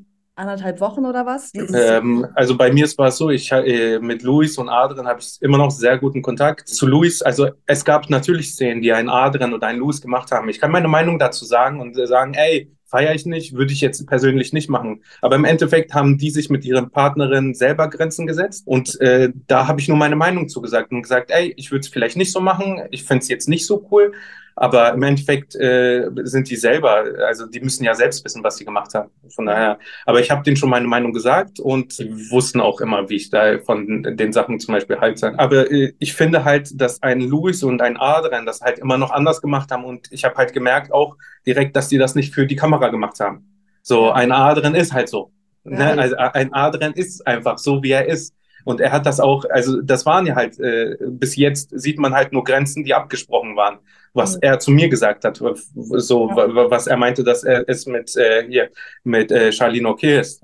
anderthalb 0.42 0.82
Wochen 0.82 1.06
oder 1.06 1.26
was? 1.26 1.54
Ähm, 1.56 2.28
also 2.36 2.58
bei 2.58 2.72
mir 2.72 2.86
war 2.98 3.08
es 3.08 3.18
so, 3.18 3.30
ich 3.30 3.52
äh, 3.52 4.00
mit 4.00 4.24
Luis 4.24 4.58
und 4.58 4.70
Adrian 4.70 5.08
habe 5.08 5.20
ich 5.22 5.38
immer 5.42 5.58
noch 5.58 5.72
sehr 5.72 5.98
guten 5.98 6.22
Kontakt. 6.22 6.68
Zu 6.68 6.88
Luis, 6.88 7.22
also 7.22 7.50
es 7.66 7.86
gab 7.86 8.10
natürlich 8.10 8.52
Szenen, 8.52 8.82
die 8.82 8.92
einen 8.92 9.10
Adrian 9.10 9.54
oder 9.54 9.68
einen 9.68 9.80
Luis 9.80 10.02
gemacht 10.02 10.32
haben. 10.32 10.50
Ich 10.50 10.60
kann 10.60 10.72
meine 10.72 10.88
Meinung 10.88 11.20
dazu 11.20 11.46
sagen 11.46 11.80
und 11.80 11.96
sagen, 12.08 12.34
ey, 12.34 12.72
feiere 12.92 13.16
ich 13.16 13.26
nicht, 13.26 13.54
würde 13.54 13.72
ich 13.72 13.80
jetzt 13.80 14.06
persönlich 14.06 14.52
nicht 14.52 14.70
machen. 14.70 15.04
Aber 15.22 15.38
im 15.38 15.46
Endeffekt 15.46 15.94
haben 15.94 16.18
die 16.18 16.30
sich 16.30 16.50
mit 16.50 16.66
ihren 16.66 16.92
Partnerinnen 16.92 17.54
selber 17.54 17.90
Grenzen 17.90 18.28
gesetzt 18.28 18.68
und 18.68 19.00
äh, 19.00 19.32
da 19.48 19.68
habe 19.68 19.80
ich 19.80 19.88
nur 19.88 19.98
meine 19.98 20.18
Meinung 20.18 20.50
zugesagt 20.50 20.92
und 20.92 21.04
gesagt, 21.04 21.32
ey, 21.32 21.54
ich 21.56 21.72
würde 21.72 21.82
es 21.82 21.88
vielleicht 21.88 22.18
nicht 22.18 22.34
so 22.34 22.42
machen, 22.42 22.82
ich 22.92 23.06
fände 23.06 23.22
es 23.22 23.30
jetzt 23.30 23.48
nicht 23.48 23.66
so 23.66 23.88
cool, 23.92 24.12
aber 24.56 24.94
im 24.94 25.04
Endeffekt 25.04 25.56
äh, 25.56 26.10
sind 26.24 26.50
die 26.50 26.56
selber, 26.56 27.04
also 27.26 27.46
die 27.48 27.60
müssen 27.60 27.84
ja 27.84 27.94
selbst 27.94 28.24
wissen, 28.26 28.44
was 28.44 28.58
sie 28.58 28.66
gemacht 28.66 28.94
haben. 28.94 29.10
Von 29.36 29.46
daher, 29.46 29.80
aber 30.06 30.20
ich 30.20 30.32
habe 30.32 30.44
denen 30.44 30.58
schon 30.58 30.70
meine 30.70 30.88
Meinung 30.88 31.14
gesagt 31.14 31.60
und 31.60 31.94
sie 31.94 32.12
wussten 32.30 32.62
auch 32.62 32.82
immer, 32.82 33.10
wie 33.10 33.16
ich 33.16 33.30
da 33.30 33.60
von 33.60 34.04
den 34.04 34.34
Sachen 34.34 34.60
zum 34.60 34.74
Beispiel 34.74 35.00
halt 35.00 35.20
sein. 35.20 35.38
Aber 35.40 35.72
äh, 35.72 35.94
ich 36.00 36.14
finde 36.14 36.44
halt, 36.44 36.80
dass 36.80 37.02
ein 37.02 37.22
Louis 37.22 37.64
und 37.64 37.82
ein 37.82 37.98
Adrian 37.98 38.46
das 38.46 38.62
halt 38.62 38.80
immer 38.80 38.98
noch 38.98 39.12
anders 39.12 39.42
gemacht 39.42 39.72
haben 39.72 39.86
und 39.86 40.12
ich 40.12 40.24
habe 40.26 40.36
halt 40.36 40.54
gemerkt 40.54 40.92
auch 40.92 41.18
direkt, 41.46 41.76
dass 41.76 41.88
die 41.88 41.98
das 41.98 42.16
nicht 42.16 42.34
für 42.34 42.46
die 42.46 42.56
Kamera 42.56 42.90
gemacht 42.90 43.20
haben. 43.20 43.48
So, 43.82 44.12
ein 44.12 44.32
Adrian 44.32 44.76
ist 44.76 44.94
halt 44.94 45.10
so. 45.10 45.32
Ne? 45.64 45.98
Also 45.98 46.16
ein 46.18 46.54
Adrian 46.54 46.94
ist 46.94 47.26
einfach 47.28 47.58
so, 47.58 47.84
wie 47.84 47.92
er 47.92 48.08
ist. 48.08 48.34
Und 48.64 48.82
er 48.82 48.92
hat 48.92 49.06
das 49.06 49.20
auch, 49.20 49.46
also 49.50 49.82
das 49.82 50.06
waren 50.06 50.26
ja 50.26 50.36
halt, 50.36 50.60
äh, 50.60 50.98
bis 51.02 51.36
jetzt 51.36 51.72
sieht 51.80 52.00
man 52.00 52.14
halt 52.14 52.32
nur 52.34 52.44
Grenzen, 52.44 52.84
die 52.84 52.94
abgesprochen 52.94 53.56
waren 53.56 53.80
was 54.14 54.36
mhm. 54.36 54.42
er 54.42 54.60
zu 54.60 54.72
mir 54.72 54.90
gesagt 54.90 55.26
hat, 55.26 55.38
so 55.38 56.30
ja. 56.30 56.70
was 56.70 56.88
er 56.88 56.98
meinte, 56.98 57.24
dass 57.24 57.44
er 57.44 57.68
es 57.68 57.86
mit 57.86 58.16
äh, 58.18 58.46
hier 58.48 58.70
mit 59.04 59.32
äh, 59.32 59.52
Charlene 59.52 59.88
okay 59.88 60.20
ist. 60.20 60.44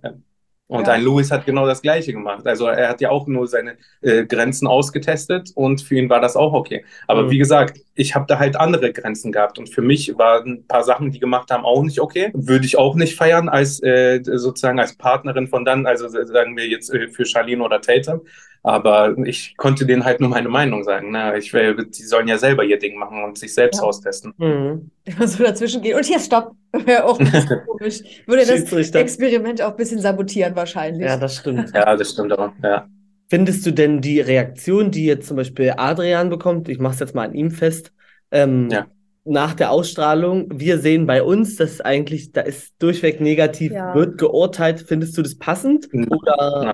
Und 0.68 0.88
ja. 0.88 0.94
ein 0.94 1.04
Louis 1.04 1.32
hat 1.32 1.46
genau 1.46 1.66
das 1.66 1.82
Gleiche 1.82 2.12
gemacht. 2.12 2.46
Also 2.46 2.68
er 2.68 2.90
hat 2.90 3.00
ja 3.00 3.10
auch 3.10 3.26
nur 3.26 3.48
seine 3.48 3.78
äh, 4.02 4.26
Grenzen 4.26 4.68
ausgetestet 4.68 5.52
und 5.56 5.82
für 5.82 5.96
ihn 5.96 6.10
war 6.10 6.20
das 6.20 6.36
auch 6.36 6.52
okay. 6.52 6.84
Aber 7.08 7.24
mhm. 7.24 7.32
wie 7.32 7.38
gesagt, 7.38 7.80
ich 7.96 8.16
habe 8.16 8.26
da 8.28 8.38
halt 8.38 8.58
andere 8.58 8.92
Grenzen 8.92 9.32
gehabt 9.32 9.58
und 9.60 9.70
für 9.70 9.82
mich 9.82 10.18
waren 10.18 10.52
ein 10.52 10.68
paar 10.68 10.84
Sachen, 10.84 11.12
die 11.12 11.20
gemacht 11.20 11.52
haben, 11.52 11.64
auch 11.64 11.84
nicht 11.84 12.02
okay. 12.02 12.32
Würde 12.34 12.66
ich 12.66 12.78
auch 12.78 12.96
nicht 12.96 13.16
feiern 13.16 13.48
als 13.48 13.82
äh, 13.82 14.20
sozusagen 14.24 14.80
als 14.80 14.96
Partnerin 14.98 15.48
von 15.48 15.64
dann, 15.64 15.86
also 15.86 16.10
sagen 16.10 16.58
wir 16.58 16.68
jetzt 16.68 16.94
äh, 16.94 17.08
für 17.08 17.26
Charlene 17.26 17.64
oder 17.64 17.80
Tatum. 17.80 18.22
Aber 18.64 19.18
ich 19.26 19.56
konnte 19.58 19.86
denen 19.86 20.04
halt 20.04 20.20
nur 20.20 20.30
meine 20.30 20.50
Meinung 20.50 20.84
sagen. 20.84 21.12
Ne? 21.12 21.38
Ich 21.38 21.54
will, 21.54 21.76
die 21.86 22.04
sollen 22.04 22.28
ja 22.28 22.38
selber 22.38 22.64
ihr 22.64 22.78
Ding 22.78 22.98
machen 22.98 23.24
und 23.24 23.38
sich 23.38 23.54
selbst 23.54 23.80
ja. 23.80 23.84
austesten. 23.84 24.34
Mhm. 24.38 24.92
Immer 25.06 25.28
so 25.28 25.44
dazwischen 25.44 25.82
gehen. 25.82 25.96
Und 25.96 26.06
hier, 26.06 26.20
stopp. 26.20 26.52
Wäre 26.86 27.06
auch 27.06 27.18
komisch. 27.68 28.02
Würde 28.26 28.46
das 28.46 28.92
Experiment 28.94 29.62
auch 29.62 29.72
ein 29.72 29.78
bisschen 29.78 30.00
sabotieren 30.00 30.56
wahrscheinlich. 30.56 31.08
Ja, 31.08 31.18
das 31.18 31.38
stimmt. 31.38 31.72
ja, 31.74 31.96
das 31.96 32.12
stimmt 32.12 32.38
auch. 32.38 32.52
Ja. 32.64 32.88
Findest 33.30 33.66
du 33.66 33.72
denn 33.72 34.02
die 34.02 34.22
Reaktion, 34.22 34.92
die 34.92 35.06
jetzt 35.06 35.28
zum 35.28 35.38
Beispiel 35.38 35.74
Adrian 35.76 36.30
bekommt, 36.30 36.70
ich 36.70 36.80
mache 36.80 36.94
es 36.94 37.00
jetzt 37.00 37.16
mal 37.16 37.28
an 37.28 37.34
ihm 37.34 37.52
fest, 37.52 37.92
ähm, 38.32 38.70
ja. 38.70 38.88
nach 39.26 39.54
der 39.54 39.72
Ausstrahlung, 39.72 40.48
wir 40.54 40.78
sehen 40.80 41.06
bei 41.06 41.22
uns, 41.22 41.58
dass 41.58 41.82
eigentlich, 41.82 42.32
da 42.32 42.42
ist 42.42 42.74
durchweg 42.80 43.20
negativ, 43.20 43.74
ja. 43.74 43.94
wird 43.94 44.18
geurteilt. 44.18 44.86
Findest 44.88 45.18
du 45.18 45.22
das 45.22 45.38
passend? 45.38 45.90
Oder? 45.94 46.74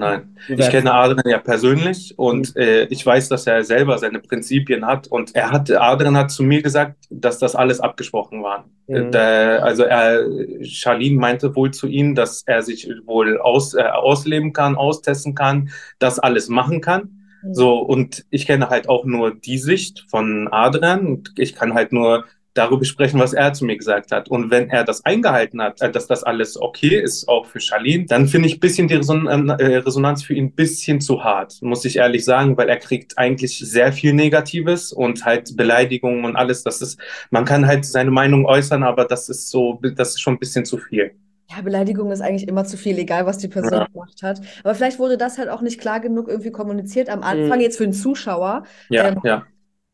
Nein. 0.00 0.36
Ich 0.46 0.70
kenne 0.70 0.94
Adrian 0.94 1.28
ja 1.28 1.38
persönlich 1.38 2.14
und 2.16 2.54
mhm. 2.54 2.62
äh, 2.62 2.84
ich 2.84 3.04
weiß, 3.04 3.28
dass 3.28 3.48
er 3.48 3.64
selber 3.64 3.98
seine 3.98 4.20
Prinzipien 4.20 4.86
hat 4.86 5.08
und 5.08 5.34
er 5.34 5.50
hat, 5.50 5.72
Adrian 5.72 6.16
hat 6.16 6.30
zu 6.30 6.44
mir 6.44 6.62
gesagt, 6.62 7.06
dass 7.10 7.40
das 7.40 7.56
alles 7.56 7.80
abgesprochen 7.80 8.44
war. 8.44 8.66
Mhm. 8.86 9.10
Der, 9.10 9.64
also 9.64 9.82
er, 9.82 10.24
Charlene 10.62 11.18
meinte 11.18 11.56
wohl 11.56 11.72
zu 11.72 11.88
ihm, 11.88 12.14
dass 12.14 12.44
er 12.46 12.62
sich 12.62 12.88
wohl 13.06 13.40
aus, 13.40 13.74
äh, 13.74 13.82
ausleben 13.82 14.52
kann, 14.52 14.76
austesten 14.76 15.34
kann, 15.34 15.70
das 15.98 16.20
alles 16.20 16.48
machen 16.48 16.80
kann. 16.80 17.26
Mhm. 17.42 17.54
So, 17.54 17.78
und 17.78 18.24
ich 18.30 18.46
kenne 18.46 18.70
halt 18.70 18.88
auch 18.88 19.04
nur 19.04 19.34
die 19.34 19.58
Sicht 19.58 20.06
von 20.08 20.46
Adrian 20.52 21.06
und 21.06 21.32
ich 21.36 21.56
kann 21.56 21.74
halt 21.74 21.92
nur 21.92 22.24
darüber 22.58 22.84
sprechen, 22.84 23.20
was 23.20 23.32
er 23.32 23.52
zu 23.52 23.64
mir 23.64 23.76
gesagt 23.76 24.12
hat. 24.12 24.28
Und 24.28 24.50
wenn 24.50 24.68
er 24.68 24.84
das 24.84 25.04
eingehalten 25.04 25.62
hat, 25.62 25.80
äh, 25.80 25.90
dass 25.90 26.06
das 26.06 26.24
alles 26.24 26.60
okay 26.60 27.00
ist, 27.00 27.28
auch 27.28 27.46
für 27.46 27.60
Charlene, 27.60 28.06
dann 28.06 28.28
finde 28.28 28.48
ich 28.48 28.56
ein 28.56 28.60
bisschen 28.60 28.88
die 28.88 28.94
äh, 28.94 29.76
Resonanz 29.76 30.22
für 30.22 30.34
ihn 30.34 30.46
ein 30.46 30.52
bisschen 30.52 31.00
zu 31.00 31.22
hart, 31.24 31.58
muss 31.62 31.84
ich 31.84 31.96
ehrlich 31.96 32.24
sagen, 32.24 32.56
weil 32.56 32.68
er 32.68 32.76
kriegt 32.76 33.16
eigentlich 33.16 33.58
sehr 33.58 33.92
viel 33.92 34.12
Negatives 34.12 34.92
und 34.92 35.24
halt 35.24 35.56
Beleidigungen 35.56 36.24
und 36.24 36.36
alles. 36.36 36.62
Das 36.64 36.82
ist, 36.82 36.98
man 37.30 37.44
kann 37.44 37.66
halt 37.66 37.84
seine 37.84 38.10
Meinung 38.10 38.44
äußern, 38.44 38.82
aber 38.82 39.04
das 39.04 39.28
ist 39.28 39.50
so, 39.50 39.80
das 39.94 40.10
ist 40.10 40.20
schon 40.20 40.34
ein 40.34 40.38
bisschen 40.38 40.64
zu 40.64 40.78
viel. 40.78 41.12
Ja, 41.50 41.62
Beleidigung 41.62 42.10
ist 42.10 42.20
eigentlich 42.20 42.46
immer 42.46 42.64
zu 42.64 42.76
viel, 42.76 42.98
egal 42.98 43.24
was 43.24 43.38
die 43.38 43.48
Person 43.48 43.72
ja. 43.72 43.86
gemacht 43.86 44.22
hat. 44.22 44.40
Aber 44.64 44.74
vielleicht 44.74 44.98
wurde 44.98 45.16
das 45.16 45.38
halt 45.38 45.48
auch 45.48 45.62
nicht 45.62 45.80
klar 45.80 46.00
genug 46.00 46.28
irgendwie 46.28 46.50
kommuniziert 46.50 47.08
am 47.08 47.22
Anfang, 47.22 47.58
mhm. 47.58 47.62
jetzt 47.62 47.78
für 47.78 47.84
den 47.84 47.94
Zuschauer. 47.94 48.64
Ja, 48.90 49.08
ähm, 49.08 49.20
ja. 49.24 49.46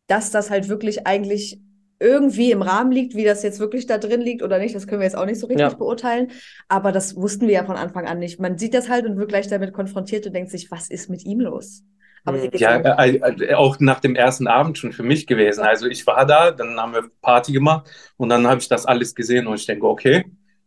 Dass 0.09 0.33
das 0.33 0.51
halt 0.51 0.69
wirklich 0.69 1.07
eigentlich 1.07 1.61
irgendwie 2.05 2.51
im 2.51 2.63
Rahmen 2.63 2.93
liegt, 2.93 3.17
wie 3.17 3.25
das 3.25 3.43
jetzt 3.43 3.59
wirklich 3.59 3.87
da 3.87 3.99
drin 3.99 4.21
liegt 4.21 4.43
oder 4.43 4.59
nicht, 4.59 4.75
das 4.75 4.87
können 4.87 5.01
wir 5.01 5.07
jetzt 5.07 5.17
auch 5.17 5.25
nicht 5.25 5.41
so 5.41 5.47
richtig 5.47 5.71
ja. 5.71 5.75
beurteilen. 5.75 6.31
Aber 6.69 6.93
das 6.93 7.17
wussten 7.17 7.47
wir 7.47 7.55
ja 7.55 7.65
von 7.65 7.77
Anfang 7.77 8.07
an 8.07 8.19
nicht. 8.19 8.39
Man 8.39 8.59
sieht 8.59 8.75
das 8.75 8.89
halt 8.89 9.07
und 9.07 9.17
wird 9.17 9.31
gleich 9.31 9.49
damit 9.49 9.73
konfrontiert 9.73 10.27
und 10.27 10.35
denkt 10.35 10.51
sich, 10.51 10.71
was 10.71 10.91
ist 10.91 11.09
mit 11.09 11.25
ihm 11.25 11.41
los? 11.41 11.83
Aber 12.25 12.41
hm. 12.41 12.51
ja, 12.55 12.77
äh, 12.77 13.17
äh, 13.17 13.55
auch 13.55 13.81
nach 13.81 14.01
dem 14.01 14.17
ersten 14.17 14.47
Abend 14.47 14.79
schon 14.79 14.93
für 14.93 15.03
mich 15.03 15.27
gewesen. 15.27 15.63
Also 15.63 15.87
ich 15.87 16.07
war 16.07 16.27
da, 16.27 16.51
dann 16.51 16.79
haben 16.79 16.93
wir 16.93 17.09
Party 17.23 17.53
gemacht 17.53 17.89
und 18.17 18.29
dann 18.29 18.47
habe 18.47 18.61
ich 18.61 18.69
das 18.69 18.87
alles 18.87 19.15
gesehen 19.15 19.47
und 19.47 19.57
ich 19.57 19.67
denke, 19.67 19.87
okay, 19.87 20.25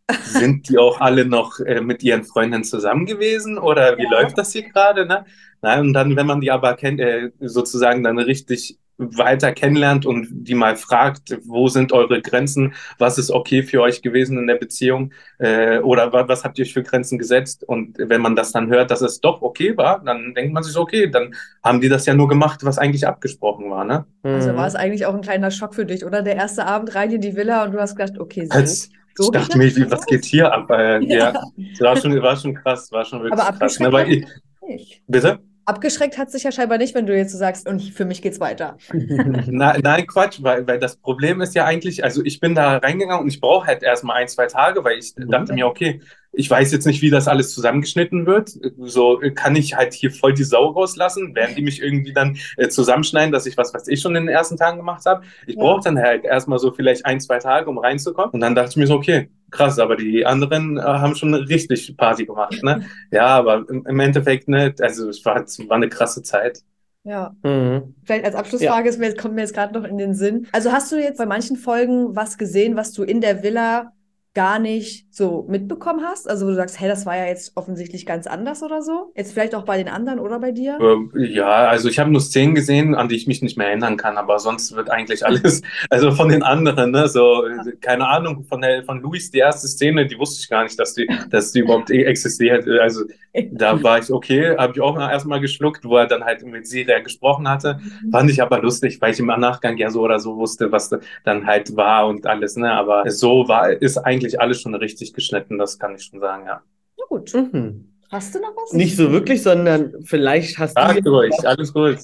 sind 0.24 0.68
die 0.68 0.78
auch 0.78 1.00
alle 1.00 1.24
noch 1.24 1.60
äh, 1.60 1.80
mit 1.80 2.02
ihren 2.02 2.24
Freundinnen 2.24 2.64
zusammen 2.64 3.06
gewesen 3.06 3.58
oder 3.58 3.96
wie 3.98 4.04
ja. 4.04 4.10
läuft 4.10 4.38
das 4.38 4.52
hier 4.52 4.68
gerade? 4.68 5.06
Ne? 5.06 5.24
Nein, 5.62 5.80
und 5.80 5.92
dann, 5.92 6.16
wenn 6.16 6.26
man 6.26 6.40
die 6.40 6.50
aber 6.50 6.74
kennt, 6.74 7.00
äh, 7.00 7.30
sozusagen 7.40 8.02
dann 8.02 8.18
richtig 8.18 8.78
weiter 8.98 9.52
kennenlernt 9.52 10.04
und 10.04 10.26
die 10.30 10.54
mal 10.54 10.76
fragt, 10.76 11.38
wo 11.44 11.68
sind 11.68 11.92
eure 11.92 12.20
Grenzen, 12.20 12.74
was 12.98 13.16
ist 13.16 13.30
okay 13.30 13.62
für 13.62 13.80
euch 13.80 14.02
gewesen 14.02 14.36
in 14.36 14.48
der 14.48 14.56
Beziehung 14.56 15.12
äh, 15.38 15.78
oder 15.78 16.12
was 16.12 16.44
habt 16.44 16.58
ihr 16.58 16.64
euch 16.64 16.72
für 16.72 16.82
Grenzen 16.82 17.16
gesetzt? 17.16 17.62
Und 17.62 17.96
wenn 17.98 18.20
man 18.20 18.34
das 18.34 18.50
dann 18.50 18.68
hört, 18.68 18.90
dass 18.90 19.00
es 19.00 19.20
doch 19.20 19.40
okay 19.40 19.76
war, 19.76 20.02
dann 20.04 20.34
denkt 20.34 20.52
man 20.52 20.64
sich, 20.64 20.76
okay, 20.76 21.08
dann 21.08 21.34
haben 21.62 21.80
die 21.80 21.88
das 21.88 22.06
ja 22.06 22.14
nur 22.14 22.28
gemacht, 22.28 22.64
was 22.64 22.78
eigentlich 22.78 23.06
abgesprochen 23.06 23.70
war. 23.70 23.84
Ne? 23.84 24.04
Also 24.24 24.54
war 24.56 24.66
es 24.66 24.74
eigentlich 24.74 25.06
auch 25.06 25.14
ein 25.14 25.22
kleiner 25.22 25.52
Schock 25.52 25.74
für 25.74 25.86
dich, 25.86 26.04
oder? 26.04 26.22
Der 26.22 26.34
erste 26.34 26.66
Abend 26.66 26.94
rein 26.94 27.12
in 27.12 27.20
die 27.20 27.36
Villa 27.36 27.64
und 27.64 27.72
du 27.72 27.78
hast 27.80 27.94
gedacht, 27.96 28.18
okay, 28.18 28.46
so. 28.46 28.58
Als, 28.58 28.90
ich 29.20 29.30
dachte 29.30 29.58
mir, 29.58 29.90
was 29.90 30.06
geht 30.06 30.24
hier 30.24 30.52
ab? 30.52 30.70
Äh, 30.70 31.04
ja. 31.04 31.32
ja, 31.32 31.80
war 31.80 31.96
schon, 31.96 32.20
war 32.20 32.36
schon 32.36 32.54
krass, 32.54 32.90
war 32.90 33.04
schon 33.04 33.22
wirklich 33.22 33.40
Aber 33.40 33.56
krass. 33.56 33.78
Ne? 33.78 33.92
Weil 33.92 34.24
ich, 34.66 35.02
bitte? 35.06 35.38
Abgeschreckt 35.68 36.16
hat 36.16 36.30
sich 36.30 36.44
ja 36.44 36.50
scheinbar 36.50 36.78
nicht, 36.78 36.94
wenn 36.94 37.04
du 37.04 37.14
jetzt 37.14 37.32
so 37.32 37.38
sagst, 37.38 37.68
und 37.68 37.82
für 37.82 38.06
mich 38.06 38.22
geht's 38.22 38.40
weiter. 38.40 38.78
Na, 38.92 39.76
nein, 39.78 40.06
Quatsch, 40.06 40.42
weil, 40.42 40.66
weil 40.66 40.78
das 40.78 40.96
Problem 40.96 41.42
ist 41.42 41.54
ja 41.54 41.66
eigentlich, 41.66 42.02
also 42.02 42.24
ich 42.24 42.40
bin 42.40 42.54
da 42.54 42.78
reingegangen 42.78 43.22
und 43.22 43.28
ich 43.28 43.38
brauche 43.38 43.66
halt 43.66 43.82
erstmal 43.82 44.16
ein, 44.16 44.28
zwei 44.28 44.46
Tage, 44.46 44.82
weil 44.82 44.96
ich 44.96 45.14
mhm. 45.16 45.30
dachte 45.30 45.52
mir, 45.52 45.66
okay, 45.66 46.00
ich 46.32 46.48
weiß 46.48 46.72
jetzt 46.72 46.86
nicht, 46.86 47.02
wie 47.02 47.10
das 47.10 47.28
alles 47.28 47.52
zusammengeschnitten 47.52 48.24
wird. 48.24 48.50
So 48.78 49.20
kann 49.34 49.56
ich 49.56 49.74
halt 49.74 49.92
hier 49.92 50.10
voll 50.10 50.32
die 50.32 50.44
Sau 50.44 50.68
rauslassen, 50.68 51.34
werden 51.34 51.54
die 51.54 51.62
mich 51.62 51.82
irgendwie 51.82 52.12
dann 52.12 52.38
äh, 52.56 52.68
zusammenschneiden, 52.68 53.32
dass 53.32 53.44
ich 53.44 53.56
was, 53.56 53.74
was 53.74 53.88
ich 53.88 54.00
schon 54.00 54.16
in 54.16 54.26
den 54.26 54.34
ersten 54.34 54.56
Tagen 54.56 54.78
gemacht 54.78 55.04
habe. 55.04 55.24
Ich 55.46 55.56
ja. 55.56 55.60
brauche 55.62 55.82
dann 55.82 55.98
halt 55.98 56.24
erstmal 56.24 56.58
so 56.58 56.72
vielleicht 56.72 57.04
ein, 57.04 57.20
zwei 57.20 57.38
Tage, 57.38 57.68
um 57.68 57.78
reinzukommen. 57.78 58.30
Und 58.30 58.40
dann 58.40 58.54
dachte 58.54 58.70
ich 58.70 58.76
mir 58.76 58.86
so, 58.86 58.94
okay, 58.94 59.28
krass, 59.50 59.78
aber 59.78 59.96
die 59.96 60.26
anderen 60.26 60.76
äh, 60.76 60.82
haben 60.82 61.14
schon 61.14 61.34
richtig 61.34 61.96
Party 61.96 62.26
gemacht, 62.26 62.62
ne? 62.62 62.86
ja, 63.10 63.26
aber 63.26 63.64
im, 63.68 63.84
im, 63.86 64.00
Endeffekt, 64.00 64.48
ne, 64.48 64.74
also 64.80 65.08
es 65.08 65.24
war, 65.24 65.42
es 65.42 65.58
war 65.68 65.76
eine 65.76 65.88
krasse 65.88 66.22
Zeit. 66.22 66.60
Ja. 67.04 67.34
Mhm. 67.42 67.94
Vielleicht 68.04 68.24
als 68.24 68.34
Abschlussfrage 68.34 68.90
ja. 68.90 69.14
kommt 69.14 69.34
mir 69.34 69.40
jetzt 69.40 69.54
gerade 69.54 69.72
noch 69.78 69.88
in 69.88 69.96
den 69.96 70.14
Sinn. 70.14 70.46
Also 70.52 70.72
hast 70.72 70.92
du 70.92 70.96
jetzt 70.96 71.18
bei 71.18 71.26
manchen 71.26 71.56
Folgen 71.56 72.14
was 72.14 72.36
gesehen, 72.36 72.76
was 72.76 72.92
du 72.92 73.02
in 73.02 73.20
der 73.20 73.42
Villa 73.42 73.92
gar 74.34 74.58
nicht 74.58 75.06
so 75.10 75.46
mitbekommen 75.48 76.04
hast? 76.04 76.28
Also 76.28 76.46
wo 76.46 76.50
du 76.50 76.56
sagst, 76.56 76.78
hey, 76.78 76.88
das 76.88 77.06
war 77.06 77.16
ja 77.16 77.26
jetzt 77.26 77.52
offensichtlich 77.56 78.06
ganz 78.06 78.26
anders 78.26 78.62
oder 78.62 78.82
so? 78.82 79.12
Jetzt 79.16 79.32
vielleicht 79.32 79.54
auch 79.54 79.64
bei 79.64 79.78
den 79.78 79.88
anderen 79.88 80.20
oder 80.20 80.38
bei 80.38 80.52
dir? 80.52 80.78
Äh, 80.80 81.26
ja, 81.26 81.66
also 81.66 81.88
ich 81.88 81.98
habe 81.98 82.10
nur 82.10 82.20
Szenen 82.20 82.54
gesehen, 82.54 82.94
an 82.94 83.08
die 83.08 83.16
ich 83.16 83.26
mich 83.26 83.42
nicht 83.42 83.58
mehr 83.58 83.68
erinnern 83.68 83.96
kann, 83.96 84.16
aber 84.16 84.38
sonst 84.38 84.76
wird 84.76 84.90
eigentlich 84.90 85.26
alles, 85.26 85.62
also 85.90 86.12
von 86.12 86.28
den 86.28 86.42
anderen, 86.42 86.92
ne, 86.92 87.08
so, 87.08 87.42
keine 87.80 88.06
Ahnung, 88.06 88.44
von 88.44 88.60
der, 88.60 88.84
von 88.84 89.00
Luis, 89.00 89.30
die 89.30 89.38
erste 89.38 89.66
Szene, 89.66 90.06
die 90.06 90.18
wusste 90.18 90.40
ich 90.40 90.48
gar 90.48 90.62
nicht, 90.62 90.78
dass 90.78 90.94
die, 90.94 91.08
dass 91.30 91.52
die 91.52 91.60
überhaupt 91.60 91.90
e-, 91.90 92.04
existiert. 92.04 92.68
Also 92.68 93.04
da 93.50 93.82
war 93.82 93.98
ich 93.98 94.10
okay, 94.10 94.56
habe 94.56 94.72
ich 94.74 94.80
auch 94.80 94.98
erstmal 94.98 95.40
geschluckt, 95.40 95.84
wo 95.84 95.96
er 95.96 96.06
dann 96.06 96.24
halt 96.24 96.44
mit 96.44 96.66
Siria 96.66 97.00
gesprochen 97.00 97.48
hatte. 97.48 97.80
Mhm. 98.02 98.10
Fand 98.10 98.30
ich 98.30 98.42
aber 98.42 98.60
lustig, 98.60 99.00
weil 99.00 99.12
ich 99.12 99.18
im 99.18 99.26
Nachgang 99.26 99.76
ja 99.76 99.90
so 99.90 100.02
oder 100.02 100.18
so 100.20 100.36
wusste, 100.36 100.70
was 100.72 100.90
dann 101.24 101.46
halt 101.46 101.76
war 101.76 102.06
und 102.06 102.26
alles, 102.26 102.56
ne, 102.56 102.72
aber 102.72 103.08
so 103.10 103.48
war, 103.48 103.70
ist 103.70 103.98
eigentlich 103.98 104.17
eigentlich 104.18 104.40
alles 104.40 104.60
schon 104.60 104.74
richtig 104.74 105.12
geschnitten, 105.12 105.58
das 105.58 105.78
kann 105.78 105.94
ich 105.94 106.04
schon 106.04 106.20
sagen, 106.20 106.46
ja. 106.46 106.62
Na 106.98 107.04
gut. 107.08 107.32
Mhm. 107.34 107.92
Hast 108.10 108.34
du 108.34 108.40
noch 108.40 108.56
was? 108.56 108.72
Nicht 108.72 108.96
so 108.96 109.12
wirklich, 109.12 109.42
sondern 109.42 109.92
vielleicht 110.04 110.58
hast 110.58 110.74
Sag 110.74 111.02
du. 111.02 111.10
Ruhig, 111.10 111.34
alles 111.44 111.72
gut. 111.72 111.98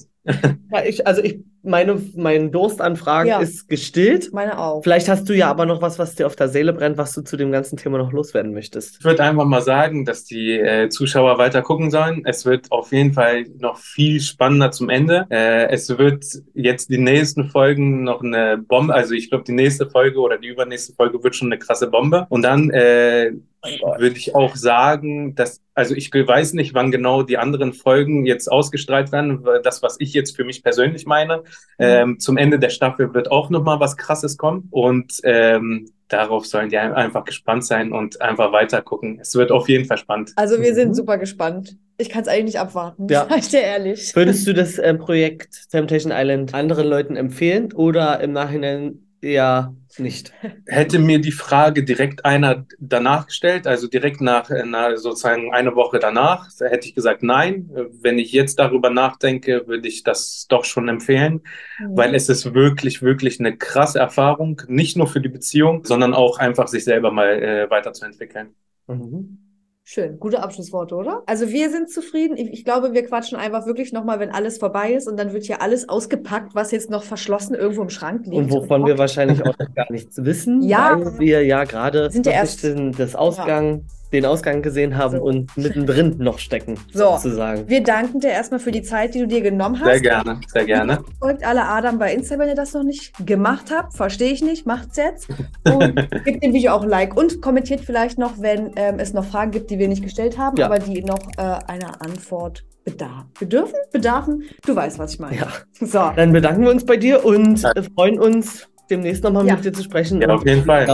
Ja, 0.71 0.83
ich, 0.85 1.05
also 1.05 1.23
ich 1.23 1.39
meine, 1.65 2.01
mein 2.15 2.51
Durst 2.51 2.81
an 2.81 2.95
Fragen 2.95 3.29
ja. 3.29 3.39
ist 3.39 3.67
gestillt. 3.67 4.31
Meine 4.33 4.59
auch. 4.59 4.83
Vielleicht 4.83 5.09
hast 5.09 5.27
du 5.27 5.33
ja 5.33 5.49
aber 5.49 5.65
noch 5.65 5.81
was, 5.81 5.99
was 5.99 6.15
dir 6.15 6.25
auf 6.25 6.35
der 6.35 6.47
Seele 6.47 6.73
brennt, 6.73 6.97
was 6.97 7.13
du 7.13 7.21
zu 7.21 7.37
dem 7.37 7.51
ganzen 7.51 7.77
Thema 7.77 7.97
noch 7.97 8.11
loswerden 8.11 8.53
möchtest. 8.53 8.97
Ich 8.99 9.05
würde 9.05 9.23
einfach 9.23 9.45
mal 9.45 9.61
sagen, 9.61 10.05
dass 10.05 10.25
die 10.25 10.51
äh, 10.51 10.89
Zuschauer 10.89 11.37
weiter 11.37 11.61
gucken 11.61 11.91
sollen. 11.91 12.21
Es 12.25 12.45
wird 12.45 12.71
auf 12.71 12.91
jeden 12.91 13.13
Fall 13.13 13.45
noch 13.59 13.77
viel 13.77 14.21
spannender 14.21 14.71
zum 14.71 14.89
Ende. 14.89 15.25
Äh, 15.29 15.69
es 15.69 15.89
wird 15.97 16.25
jetzt 16.53 16.89
die 16.89 16.97
nächsten 16.97 17.49
Folgen 17.49 18.03
noch 18.03 18.21
eine 18.21 18.57
Bombe, 18.57 18.93
also 18.93 19.13
ich 19.13 19.29
glaube, 19.29 19.43
die 19.45 19.53
nächste 19.53 19.89
Folge 19.89 20.19
oder 20.19 20.37
die 20.37 20.47
übernächste 20.47 20.93
Folge 20.93 21.23
wird 21.23 21.35
schon 21.35 21.49
eine 21.51 21.59
krasse 21.59 21.87
Bombe. 21.87 22.25
Und 22.29 22.43
dann 22.43 22.69
äh, 22.69 23.31
würde 23.65 24.17
ich 24.17 24.35
auch 24.35 24.55
sagen, 24.55 25.35
dass, 25.35 25.61
also 25.73 25.95
ich 25.95 26.13
weiß 26.13 26.53
nicht, 26.53 26.73
wann 26.73 26.91
genau 26.91 27.23
die 27.23 27.37
anderen 27.37 27.73
Folgen 27.73 28.25
jetzt 28.25 28.51
ausgestrahlt 28.51 29.11
werden. 29.11 29.45
Das, 29.63 29.81
was 29.83 29.97
ich 29.99 30.13
jetzt 30.13 30.35
für 30.35 30.43
mich 30.43 30.63
persönlich 30.63 31.05
meine, 31.05 31.43
ähm, 31.79 32.19
zum 32.19 32.37
Ende 32.37 32.59
der 32.59 32.69
Staffel 32.69 33.13
wird 33.13 33.31
auch 33.31 33.49
nochmal 33.49 33.79
was 33.79 33.97
Krasses 33.97 34.37
kommen 34.37 34.67
und 34.71 35.19
ähm, 35.23 35.89
darauf 36.07 36.45
sollen 36.45 36.69
die 36.69 36.77
einfach 36.77 37.25
gespannt 37.25 37.65
sein 37.65 37.91
und 37.91 38.21
einfach 38.21 38.51
weiter 38.51 38.81
gucken. 38.81 39.19
Es 39.21 39.35
wird 39.35 39.51
auf 39.51 39.67
jeden 39.69 39.85
Fall 39.85 39.97
spannend. 39.97 40.33
Also 40.35 40.61
wir 40.61 40.73
sind 40.75 40.89
mhm. 40.89 40.93
super 40.93 41.17
gespannt. 41.17 41.77
Ich 41.97 42.09
kann 42.09 42.21
es 42.21 42.27
eigentlich 42.27 42.45
nicht 42.45 42.59
abwarten, 42.59 43.07
ja. 43.09 43.25
sag 43.29 43.39
ich 43.39 43.49
dir 43.49 43.61
ehrlich. 43.61 44.15
Würdest 44.15 44.45
du 44.47 44.53
das 44.53 44.77
äh, 44.77 44.93
Projekt 44.93 45.69
Temptation 45.71 46.13
Island 46.15 46.53
anderen 46.53 46.87
Leuten 46.87 47.15
empfehlen 47.15 47.73
oder 47.73 48.19
im 48.19 48.33
Nachhinein 48.33 49.04
eher 49.25 49.75
nicht. 49.97 50.33
Hätte 50.67 50.99
mir 50.99 51.19
die 51.19 51.31
Frage 51.31 51.83
direkt 51.83 52.25
einer 52.25 52.65
danach 52.79 53.27
gestellt, 53.27 53.65
also 53.67 53.87
direkt 53.87 54.21
nach, 54.21 54.49
nach 54.49 54.95
sozusagen 54.97 55.53
eine 55.53 55.75
Woche 55.75 55.99
danach, 55.99 56.49
hätte 56.59 56.87
ich 56.87 56.95
gesagt 56.95 57.23
nein. 57.23 57.69
Wenn 58.01 58.19
ich 58.19 58.31
jetzt 58.31 58.59
darüber 58.59 58.89
nachdenke, 58.89 59.67
würde 59.67 59.87
ich 59.87 60.03
das 60.03 60.45
doch 60.47 60.65
schon 60.65 60.87
empfehlen, 60.87 61.41
mhm. 61.79 61.97
weil 61.97 62.15
es 62.15 62.29
ist 62.29 62.53
wirklich, 62.53 63.01
wirklich 63.01 63.39
eine 63.39 63.57
krasse 63.57 63.99
Erfahrung, 63.99 64.61
nicht 64.67 64.95
nur 64.97 65.07
für 65.07 65.21
die 65.21 65.29
Beziehung, 65.29 65.83
sondern 65.85 66.13
auch 66.13 66.37
einfach 66.37 66.67
sich 66.67 66.83
selber 66.83 67.11
mal 67.11 67.41
äh, 67.41 67.69
weiterzuentwickeln. 67.69 68.53
Mhm. 68.87 69.44
Schön, 69.87 70.19
gute 70.19 70.41
Abschlussworte, 70.41 70.95
oder? 70.95 71.21
Also 71.27 71.49
wir 71.49 71.69
sind 71.69 71.91
zufrieden. 71.91 72.37
Ich, 72.37 72.51
ich 72.51 72.65
glaube, 72.65 72.93
wir 72.93 73.05
quatschen 73.05 73.37
einfach 73.37 73.67
wirklich 73.67 73.93
nochmal, 73.93 74.19
wenn 74.19 74.31
alles 74.31 74.57
vorbei 74.57 74.93
ist 74.93 75.07
und 75.07 75.15
dann 75.15 75.31
wird 75.31 75.43
hier 75.43 75.61
alles 75.61 75.87
ausgepackt, 75.87 76.55
was 76.55 76.71
jetzt 76.71 76.89
noch 76.89 77.03
verschlossen 77.03 77.53
irgendwo 77.53 77.83
im 77.83 77.91
Schrank 77.91 78.25
liegt. 78.25 78.35
Und 78.35 78.51
wovon 78.51 78.81
und 78.81 78.87
wir 78.87 78.97
wahrscheinlich 78.97 79.45
auch 79.45 79.55
gar 79.75 79.91
nichts 79.91 80.17
wissen, 80.25 80.63
ja. 80.63 80.99
weil 80.99 81.19
wir 81.19 81.45
ja 81.45 81.65
gerade 81.65 82.09
sind 82.09 82.25
ja 82.25 82.31
erst 82.31 82.65
das 82.97 83.15
Ausgang 83.15 83.75
ja 83.75 83.81
den 84.15 84.25
Ausgang 84.25 84.61
gesehen 84.61 84.97
haben 84.97 85.17
so. 85.17 85.23
und 85.23 85.55
mittendrin 85.57 86.15
noch 86.17 86.39
stecken, 86.39 86.79
so, 86.93 87.11
sozusagen. 87.11 87.67
Wir 87.67 87.83
danken 87.83 88.19
dir 88.19 88.29
erstmal 88.29 88.59
für 88.59 88.71
die 88.71 88.81
Zeit, 88.81 89.13
die 89.13 89.19
du 89.19 89.27
dir 89.27 89.41
genommen 89.41 89.79
hast. 89.79 89.85
Sehr 89.85 89.99
gerne, 89.99 90.39
sehr 90.47 90.65
gerne. 90.65 90.99
Folgt 91.19 91.45
alle 91.45 91.63
Adam 91.63 91.99
bei 91.99 92.13
Insta, 92.13 92.39
wenn 92.39 92.49
ihr 92.49 92.55
das 92.55 92.73
noch 92.73 92.83
nicht 92.83 93.13
gemacht 93.25 93.71
habt. 93.71 93.95
Verstehe 93.95 94.31
ich 94.31 94.41
nicht, 94.41 94.65
macht's 94.65 94.97
jetzt. 94.97 95.27
Und 95.65 95.95
gebt 96.25 96.43
dem 96.43 96.53
Video 96.53 96.73
auch 96.73 96.83
ein 96.83 96.89
Like 96.89 97.17
und 97.17 97.41
kommentiert 97.41 97.81
vielleicht 97.81 98.17
noch, 98.17 98.39
wenn 98.39 98.71
ähm, 98.75 98.99
es 98.99 99.13
noch 99.13 99.25
Fragen 99.25 99.51
gibt, 99.51 99.69
die 99.69 99.79
wir 99.79 99.87
nicht 99.87 100.03
gestellt 100.03 100.37
haben, 100.37 100.57
ja. 100.57 100.65
aber 100.65 100.79
die 100.79 101.03
noch 101.03 101.19
äh, 101.37 101.41
einer 101.41 102.01
Antwort 102.01 102.65
bedarf. 102.83 103.25
Bedürfen? 103.39 103.75
Bedarfen? 103.91 104.43
Du 104.65 104.75
weißt, 104.75 104.99
was 104.99 105.13
ich 105.13 105.19
meine. 105.19 105.37
Ja. 105.37 105.47
So. 105.79 106.11
Dann 106.15 106.31
bedanken 106.31 106.63
wir 106.63 106.71
uns 106.71 106.85
bei 106.85 106.97
dir 106.97 107.25
und 107.25 107.61
ja. 107.61 107.73
freuen 107.95 108.19
uns 108.19 108.67
demnächst 108.89 109.23
nochmal 109.23 109.45
ja. 109.47 109.55
mit 109.55 109.65
dir 109.65 109.73
zu 109.73 109.83
sprechen. 109.83 110.21
Ja, 110.21 110.29
auf 110.29 110.45
jeden 110.45 110.65
Fall. 110.65 110.87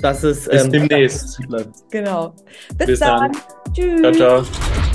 Dass 0.00 0.22
es 0.22 0.48
Bis 0.48 0.64
ähm, 0.64 0.72
demnächst. 0.72 1.40
Genau. 1.90 2.34
Bis, 2.76 2.86
Bis 2.86 3.00
dann. 3.00 3.32
dann. 3.32 3.72
Tschüss. 3.72 4.00
Ciao, 4.00 4.12
ciao. 4.12 4.93